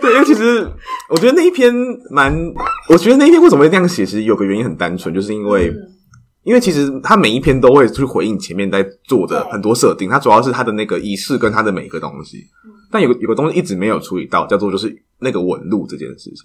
[0.02, 0.68] 对，因为其实
[1.10, 1.74] 我觉得那一篇
[2.10, 2.36] 蛮，
[2.90, 5.74] 我觉得那一篇为什么会这样写，其实有个原因很单纯，就是因为
[6.44, 12.40] 因为其实他每一篇都会去回应前面在做的很多设定，它主要是它的那个仪式跟它的每一个东西，
[12.92, 16.36] 但有个有个东西一直没有处理到，叫做就是那个纹路这件事情。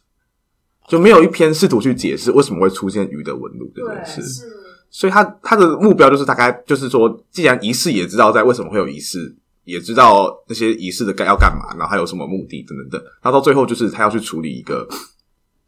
[0.88, 4.22] 就没有一篇试图去解释为什么会出现鱼的纹路这件事，
[4.90, 9.34] 所以他他的目标就是大概就是说，既然仪式也知道在为什么会有仪式，
[9.64, 14.86] 也知道那些仪式的该要干嘛，然后还有什么目的等等等，那到最后就是他要去处理一个，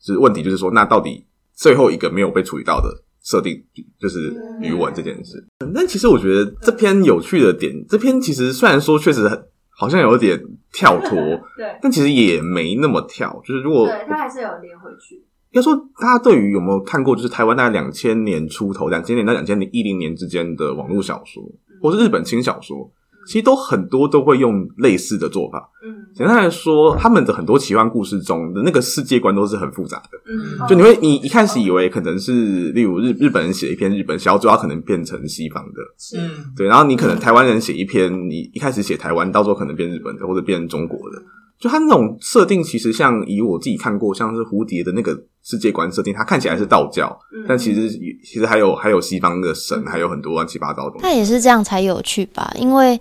[0.00, 3.60] 就是问题，就是说那到底最后一个没有被处理到的设定，
[3.98, 5.44] 就是鱼纹这件事。
[5.74, 9.44] 但其实我觉得这篇有趣的点，这篇其实虽然说确实很
[9.78, 10.36] 好像有点
[10.72, 11.10] 跳脱，
[11.56, 13.40] 对，但其实也没那么跳。
[13.44, 15.24] 就是如果对他还是有连回去。
[15.52, 21.42] 要说大家对于有没有看过，就是台湾大概两千年出头，两千年到两千零一零年之间的网络小说，
[21.80, 22.90] 或是日本轻小说。
[23.28, 25.68] 其实都很多都会用类似的做法。
[25.84, 30.18] 嗯，简单来说，他们的很多奇幻故事中的那个世界观都是很复杂的。
[30.26, 35.82] 嗯，就你会你一开始以为可能是，例如日日本人写一篇日本小说，可能变成西方的。
[35.98, 36.16] 是，
[36.56, 36.66] 对。
[36.66, 41.22] 然后你可能台湾人写一篇，你一开始写台湾，到时候可能变日本的，或者变中国的。
[41.58, 47.90] 就他那种设定，其实像以我自己看过，像是蝴蝶的那个世界观设定，它看起来是道教，但其实
[48.24, 51.06] 其实还有还有西方的神，还有很多乱七八糟的东西。
[51.06, 52.52] 那也是这样才有趣吧？
[52.56, 53.00] 因为。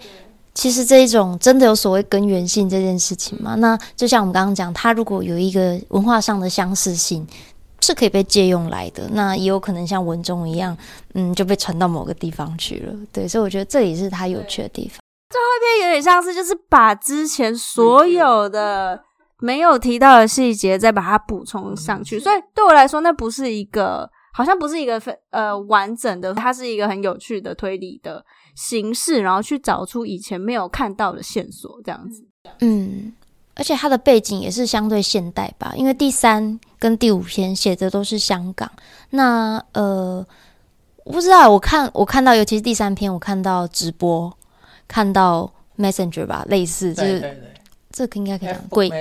[0.59, 3.53] 其实这一种真的有所谓根源性这件事情嘛？
[3.53, 7.23] 那就像我们刚刚讲，它如果有一个文化上的相似性，
[7.79, 9.07] 是可以被借用来的。
[9.13, 10.75] 那也有可能像文中一样，
[11.13, 12.93] 嗯，就被传到某个地方去了。
[13.13, 14.97] 对，所以我觉得这也是它有趣的地方。
[15.37, 18.99] 最后一篇有点像是，就是把之前所有的
[19.39, 22.19] 没有提到的细节再把它补充上去。
[22.19, 28.25] 所以对我来说，那不是一个，好像不是一个非呃完整的，它是一个很有趣的推理的
[28.55, 32.25] 形式，然后去找出以前没有看到的线索，这样子。
[32.61, 33.13] 嗯，
[33.55, 38.71] 而且它的背景也是相对现代吧，因为第三跟第五篇写的都是香港。
[39.11, 40.25] 那呃，
[41.05, 44.35] 我不知道，我看我看到，尤其是第三篇，我看到直播，
[44.87, 47.19] 看到 Messenger 吧，类似就是
[47.91, 48.91] 这个应该可以讲鬼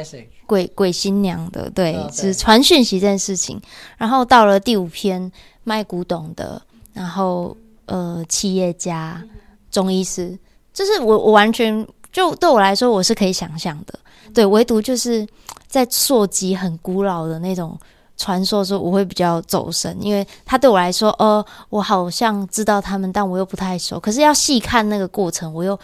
[0.47, 3.61] 鬼鬼新娘的，对，哦、对就是传讯息这件事情。
[3.97, 5.31] 然后到了第五篇
[5.65, 6.61] 卖古董的，
[6.93, 7.57] 然后
[7.87, 9.23] 呃，企业家。
[9.69, 10.39] 中医师，
[10.73, 13.99] 就是我，我完全就对我来说，我是可以想象的。
[14.33, 15.27] 对，唯独就是
[15.67, 17.79] 在溯及很古老的那种
[18.17, 24.01] 传说的时候，我会比较走神，因为他对我来说，呃，我好像知道他们，但我又不太熟。
[24.01, 25.79] 可是要细看那个过程，我又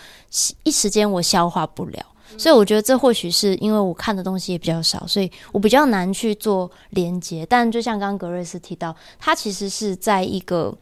[0.62, 2.06] 一时间我消化不了。
[2.38, 7.44] 所以我觉得这或许是因为我看的东西也比较少，所以我比较难去做连接。
[7.46, 10.74] 但就像刚刚格瑞斯提到，他其实是在一个，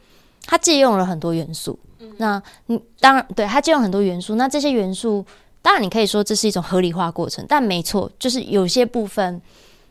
[0.46, 1.76] 他借用了很多元素。
[2.18, 5.26] 那你当然对他借用很多元素，那这些元素
[5.60, 9.42] 当然你可以说这是一种合理化过程，但没错，就是有些部分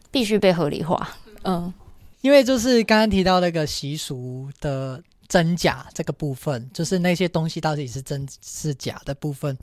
[0.09, 1.09] 必须被合理化。
[1.43, 1.73] 嗯，
[2.21, 9.57] 因为就是刚刚提到那个习俗的真假这个部分，就是那些东西到底是真是假的部分。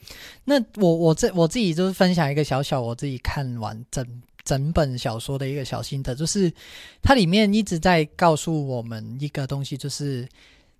[0.44, 4.06] 那我我这我自己就是分享一个小小我自己看完整
[4.44, 6.52] 整本小说的一个小心得，就是
[7.02, 10.28] 它里面一直在告诉我们一个东西，就是。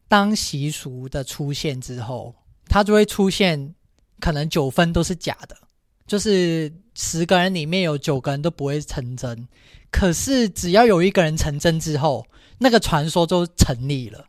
[0.09, 2.33] 当习俗的出现之后，
[2.69, 3.75] 它就会出现
[4.21, 5.57] 可能九分都是假的，
[6.07, 9.47] 就是十个人里面有九个人都不会成真。
[9.93, 12.27] 可是只要有一个人成真之后，
[12.59, 14.25] 那个传说就成立了。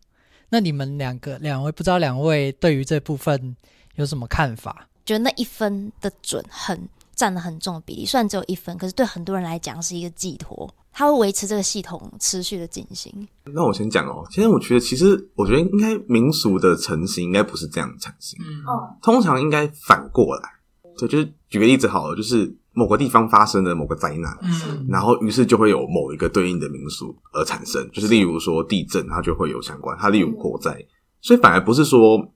[0.49, 3.55] 那你们两个两位不知道两位对于这部分
[3.95, 4.87] 有什么看法？
[5.05, 10.69] 觉得那一分的准很占了很重的比例，虽然只有一分，可是对很多人来讲是一个寄托。
[10.91, 13.27] 它会维持这个系统持续的进行。
[13.43, 18.65] 那我先讲哦，其实我觉得，其实我觉得应该民俗的成型应该不是这样成型，嗯，
[19.01, 20.49] 通常应该反过来，
[20.97, 30.75] 对，就是举个例子好了，就是某个地方发生了某个灾难，嗯，然后于是就会有某一个对应的民俗而产生，就是例如说地震，它就会有相关，它例如火灾，
[31.21, 32.31] 所以反而不是说。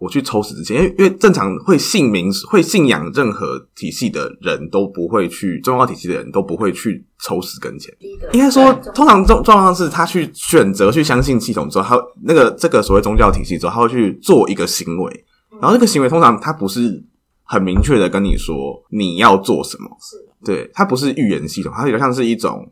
[0.00, 7.94] 我去抽死之前，因为因为正常会信民会信仰任何体系的人都不会去宗教体系的人都不会去抽死跟前。
[8.32, 15.24] 应该说，通常状状况是他去选择去相信系统之后，他那个这个所谓宗教体系之后，他会去做一个行为，
[15.60, 17.02] 然后这个行为通常他不是
[17.44, 22.70] 很明确的跟你说你要做什么，是对，它不是预言系统，它比较像是一种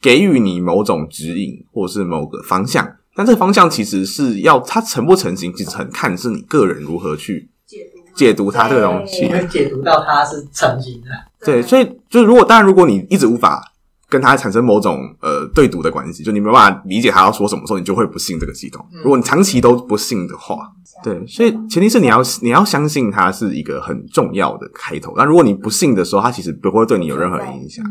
[0.00, 2.96] 给予你某种指引或者是某个方向。
[3.14, 9.24] 但这个方向其实是要它成不成型，其实很看是你个人如何去解读解读它这个东西。
[9.24, 11.08] 你会解读到它是成型的。
[11.44, 13.72] 对，所以就是如果当然，如果你一直无法
[14.14, 18.86] 跟他产生某种呃对赌的关系，就你没办法理解他要说什么时候，你就会不信这个系统。
[19.02, 20.70] 如果你长期都不信的话，
[21.02, 25.12] 对，所以前提是你要你要相信它是一个很重要的开头。
[25.16, 27.84] 那如果你不信的时候，它其实不会对你有任何影响。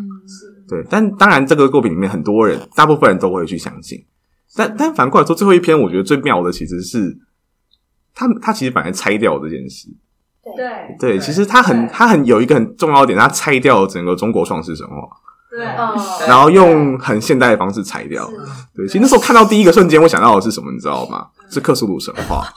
[0.69, 4.01] 对，但当然这个作品里面很多人，大部分人都会去相信。
[4.55, 7.17] 但但反过来说，最后一篇我觉得最妙的其实是
[8.15, 9.89] 他他其实本来拆掉这件事，
[10.99, 14.95] 对对，其实他很他很有一个很重要的点，他拆掉整个中国创世神话，
[15.56, 15.64] 对，
[16.28, 18.28] 然后用很现代的方式裁掉，
[18.76, 18.88] 对。
[18.88, 21.28] 其实那时候看到第一个瞬间，我想到的是什么，你知道吗？
[21.49, 22.47] 是克苏鲁神话，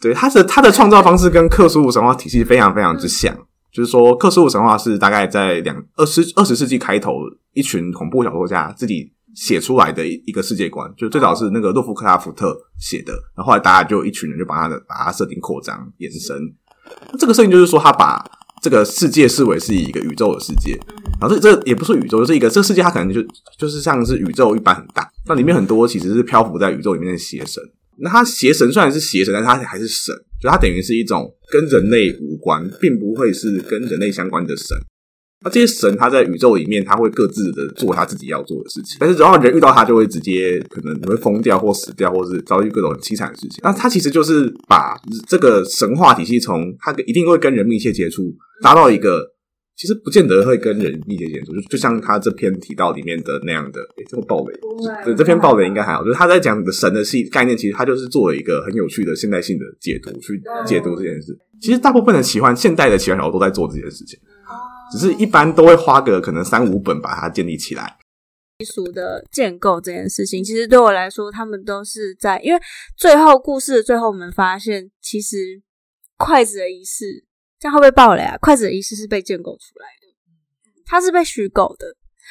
[0.00, 3.32] 对，他的他的创造方式跟克苏鲁神话体系非常非常之像，
[3.72, 7.12] 就是说克苏鲁神话是大概在两二十二十世纪开头，
[7.52, 9.12] 一群恐怖小说家自己。
[9.36, 16.34] 写出来的一个世界观，就最早是那个洛夫克拉夫特写的，然后后来大家就一群人就把他的把他设定扩张延伸。
[17.12, 18.24] 那这个设定就是说，他把
[18.62, 20.78] 这个世界视为是一个宇宙的世界，
[21.20, 23.22] 然后这这也不是宇宙，就是一个这个世界，它可能就
[23.58, 27.62] 就是像是宇宙一般很大，那里面很多其实是漂浮在宇宙里面的邪神。
[27.98, 34.76] 那它邪神虽然是邪神，但是他还是神，就它等于是一种跟人类无关，并不会是跟人类相关的神。
[35.46, 38.96] 那这些神，他在宇宙里面，他会各自的做他自己要做的事情。
[38.98, 43.60] 但是只要人遇到他，就会直接可能你会疯掉或死掉，或是遭遇各种很凄惨的事情。
[43.62, 49.24] 那他其实就是把这个神话体系从他一定会跟人密切接触，达到一个
[49.76, 53.80] 其实不见得会跟人密切接触，就就像他这篇提到里面的那样的。
[53.98, 54.58] 诶，这个暴雷，
[55.04, 56.02] 对这篇暴雷应该还好。
[56.02, 61.38] 就是他在讲的神的系概念，其实他就是做了一个很有趣的现代性的解读去解读这件事。
[61.60, 64.18] 其实大部分的奇幻现代的奇幻小说都在做这件事情。
[64.90, 67.96] 只是一般都会花个可能三五本把它建立起来。
[68.58, 72.60] 习俗的建构这件事情，其实对我来说，他们都是在因为
[72.96, 75.36] 最后故事的最后，我们发现其实
[76.16, 77.26] 筷子的仪式，
[77.58, 78.38] 这样会不会爆雷啊？
[78.38, 80.06] 筷子的仪式是被建构出来的，
[80.86, 81.86] 它是被虚构的。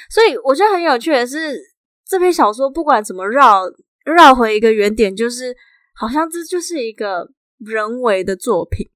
[0.09, 1.59] 所以我觉得很有趣的是，
[2.07, 3.61] 这篇小说不管怎么绕
[4.03, 5.55] 绕回一个原点，就是
[5.93, 7.29] 好像这就是一个
[7.59, 8.89] 人为的作品。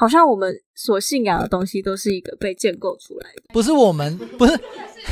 [0.00, 4.58] 好像我们所信仰的东西都是一个被建构出来的，不是我们，不是，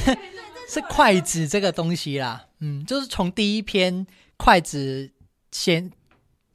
[0.67, 2.47] 是筷子这个东西啦。
[2.61, 4.07] 嗯，就是从第一篇
[4.39, 5.11] 筷子
[5.53, 5.93] 先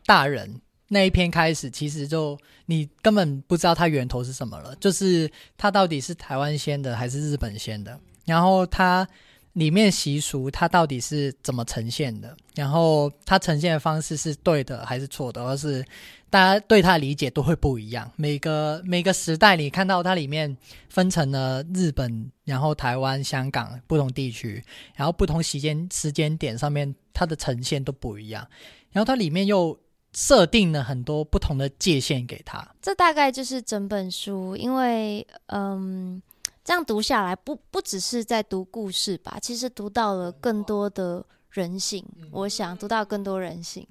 [0.07, 9.07] 大人那一篇开始，其实就你根本不知道它源头是什么了，就是它到底是台湾先的还是日本先的，然后它。
[9.53, 12.35] 里面习俗它到底是怎么呈现的？
[12.55, 15.43] 然后它呈现的方式是对的还是错的？
[15.43, 15.85] 而是
[16.29, 18.11] 大家对它理解都会不一样。
[18.15, 20.57] 每个每个时代，你看到它里面
[20.89, 24.63] 分成了日本、然后台湾、香港不同地区，
[24.95, 28.47] 然后不同时间时间点上面它的呈现都不一样。
[28.91, 29.79] 然后它里面又
[30.13, 32.67] 设定了很多不同的界限给它。
[32.81, 36.19] 这大概就是整本书，因为嗯。
[36.63, 42.05] 这样读下来，不不只是在读故事吧，其实读到了更多的人性。
[42.31, 43.85] 我想读到更多人性。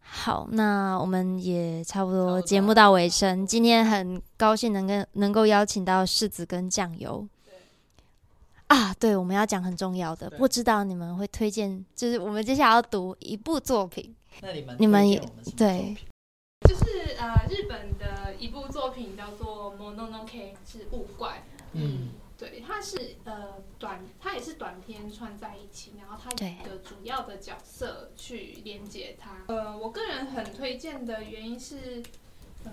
[0.00, 3.46] 好，那我们也差不多节目到尾声。
[3.46, 7.24] 今天很高兴能跟能够邀请到柿子跟酱油。
[8.66, 14.12] 啊，对，我们要讲很重要的，不知道你们会推荐，就是我们接下来要读一部作品。
[14.42, 15.20] 那你们你们也
[15.56, 15.96] 对。
[16.68, 19.39] 就是呃，日本的一部作品叫做
[19.94, 20.26] 《Mononoke》，
[20.64, 21.42] 是物怪。
[21.72, 29.44] 嗯，对，它是呃短，它也是短片串在一起，然后它有一个主要的角色去连接它。
[29.48, 32.02] 呃，我个人很推荐的原因是，
[32.64, 32.72] 嗯、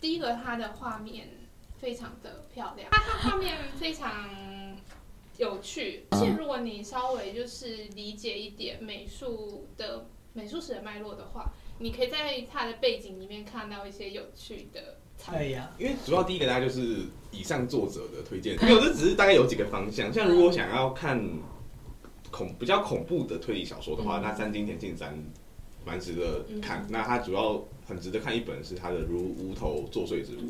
[0.00, 1.28] 第一个它的画面
[1.78, 4.28] 非常的漂亮，它它画面非常
[5.36, 11.50] 有趣，而且如果你稍微就是理解一点美术的美术史的脉络的话。
[11.80, 14.96] 你可以在它的背景里面看到一些有趣的。
[15.26, 17.00] 哎呀，因为主要第一个大家就是
[17.30, 20.12] 以上作者的推荐，没有，这只是大概有几个方向。
[20.12, 21.22] 像如果想要看
[22.30, 25.14] 恐比较恐怖的推理小说的话，嗯、那三金田进三
[25.84, 26.82] 蛮值得看。
[26.82, 30.40] 嗯、那它主要很值得看一本是他的《如无头作祟之物》，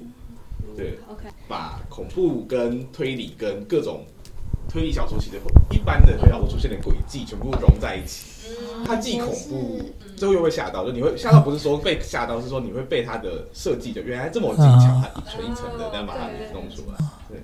[0.67, 4.05] 嗯、对，OK，把恐怖跟推理跟各种。
[4.69, 5.41] 推理小说其实
[5.71, 8.53] 一般的推理小说出现的轨迹全部融在一起，
[8.87, 9.81] 它既恐怖，
[10.15, 10.85] 最后又会吓到。
[10.85, 16.99] 就你会吓到，不是说被吓到，是说你会被它的设计的原来这么精巧，它一层一层的这样把它弄出来。
[17.31, 17.43] 对，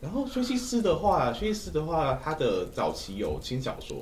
[0.00, 3.96] 然后薛西斯的话，薛西斯的话，他的早期有轻小说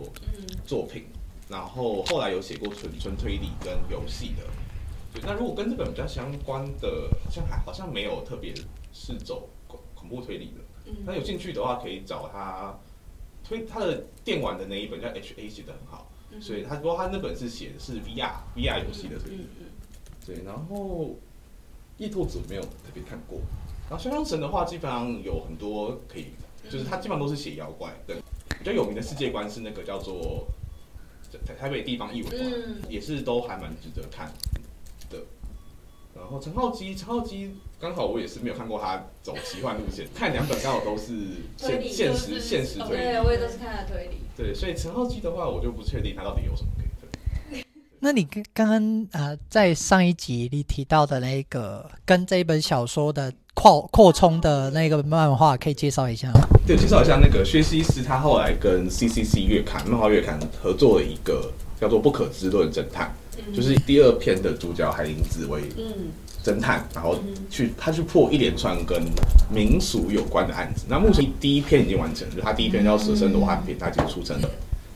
[0.66, 1.04] 作品，
[1.48, 4.44] 然后后来有写过纯纯推理跟游戏的。
[5.14, 8.54] 对，那如果跟这本比较相关的，好像还好像没有特别
[8.92, 10.60] 是走恐恐怖推理的。
[11.04, 12.78] 那有兴趣的话，可以找他
[13.42, 20.44] 推他的电玩的那一本叫 H A 写的很好，嗯、所以他不过他那本是写的是 V R V R 游戏的推理，嗯嗯嗯、对。
[20.44, 21.16] 然后
[21.98, 23.40] 夜兔子没有特别看过，
[23.88, 26.26] 然后潇湘神的话，基本上有很多可以，
[26.70, 28.14] 就是他基本上都是写妖怪的，
[28.58, 30.46] 比较有名的世界观是那个叫做
[31.46, 34.32] 台台北地方异闻录，嗯、也是都还蛮值得看
[35.10, 35.18] 的。
[36.14, 37.54] 然后陈浩基，陈浩基。
[37.80, 41.14] 刚好我也是没有看过他走奇幻路线，看两本刚好都是
[41.56, 44.18] 现现实现实推理，对，我也都是看他推理。
[44.36, 46.90] 对，所以陈浩基的话，我就不确定他到底有什么可以
[47.52, 47.64] 推。
[48.00, 56.40] 那你刚刚刚啊，在上一集你提到的那个跟这一本小说的扩扩充的那个漫画，可以介绍一下吗？
[56.66, 61.50] 对，介绍一下那个薛西斯，他后来跟 CCC 月刊漫画月刊合作了一个
[61.80, 63.08] 叫做《不可知论侦探》，
[63.38, 65.62] 嗯、就是第二篇的主角海林子薇。
[65.78, 66.10] 嗯。
[66.42, 67.18] 侦探，然后
[67.50, 69.02] 去他去破一连串跟
[69.52, 70.86] 民俗有关的案子。
[70.88, 74.48] 那目前第一篇已经完成了，就他第一篇叫《蛇身罗汉篇》，他已经出成了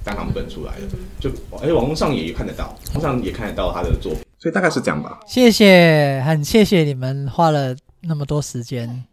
[0.05, 0.89] 单行本出来了。
[1.21, 1.31] 就
[1.61, 5.21] 而且网络上也看得到，网上也看得到他的作品，所以大概是这样吧。
[5.27, 9.05] 谢谢，很谢谢你们花了那么多时间。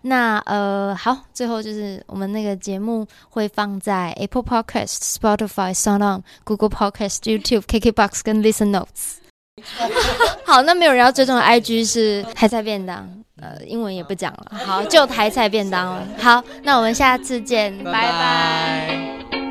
[0.00, 9.21] 那呃，好，最后就是我们那个节目会放在 Apple Podcast、Spotify、SoundOn、Google Podcast、YouTube、KKBox 跟 Listen Notes。
[10.46, 13.06] 好，那没有人要追踪的 IG 是台菜便当，
[13.40, 16.02] 呃，英文也不讲了，好，就台菜便当了。
[16.18, 17.92] 好，那我们下次见，拜拜。
[17.92, 19.41] 拜拜。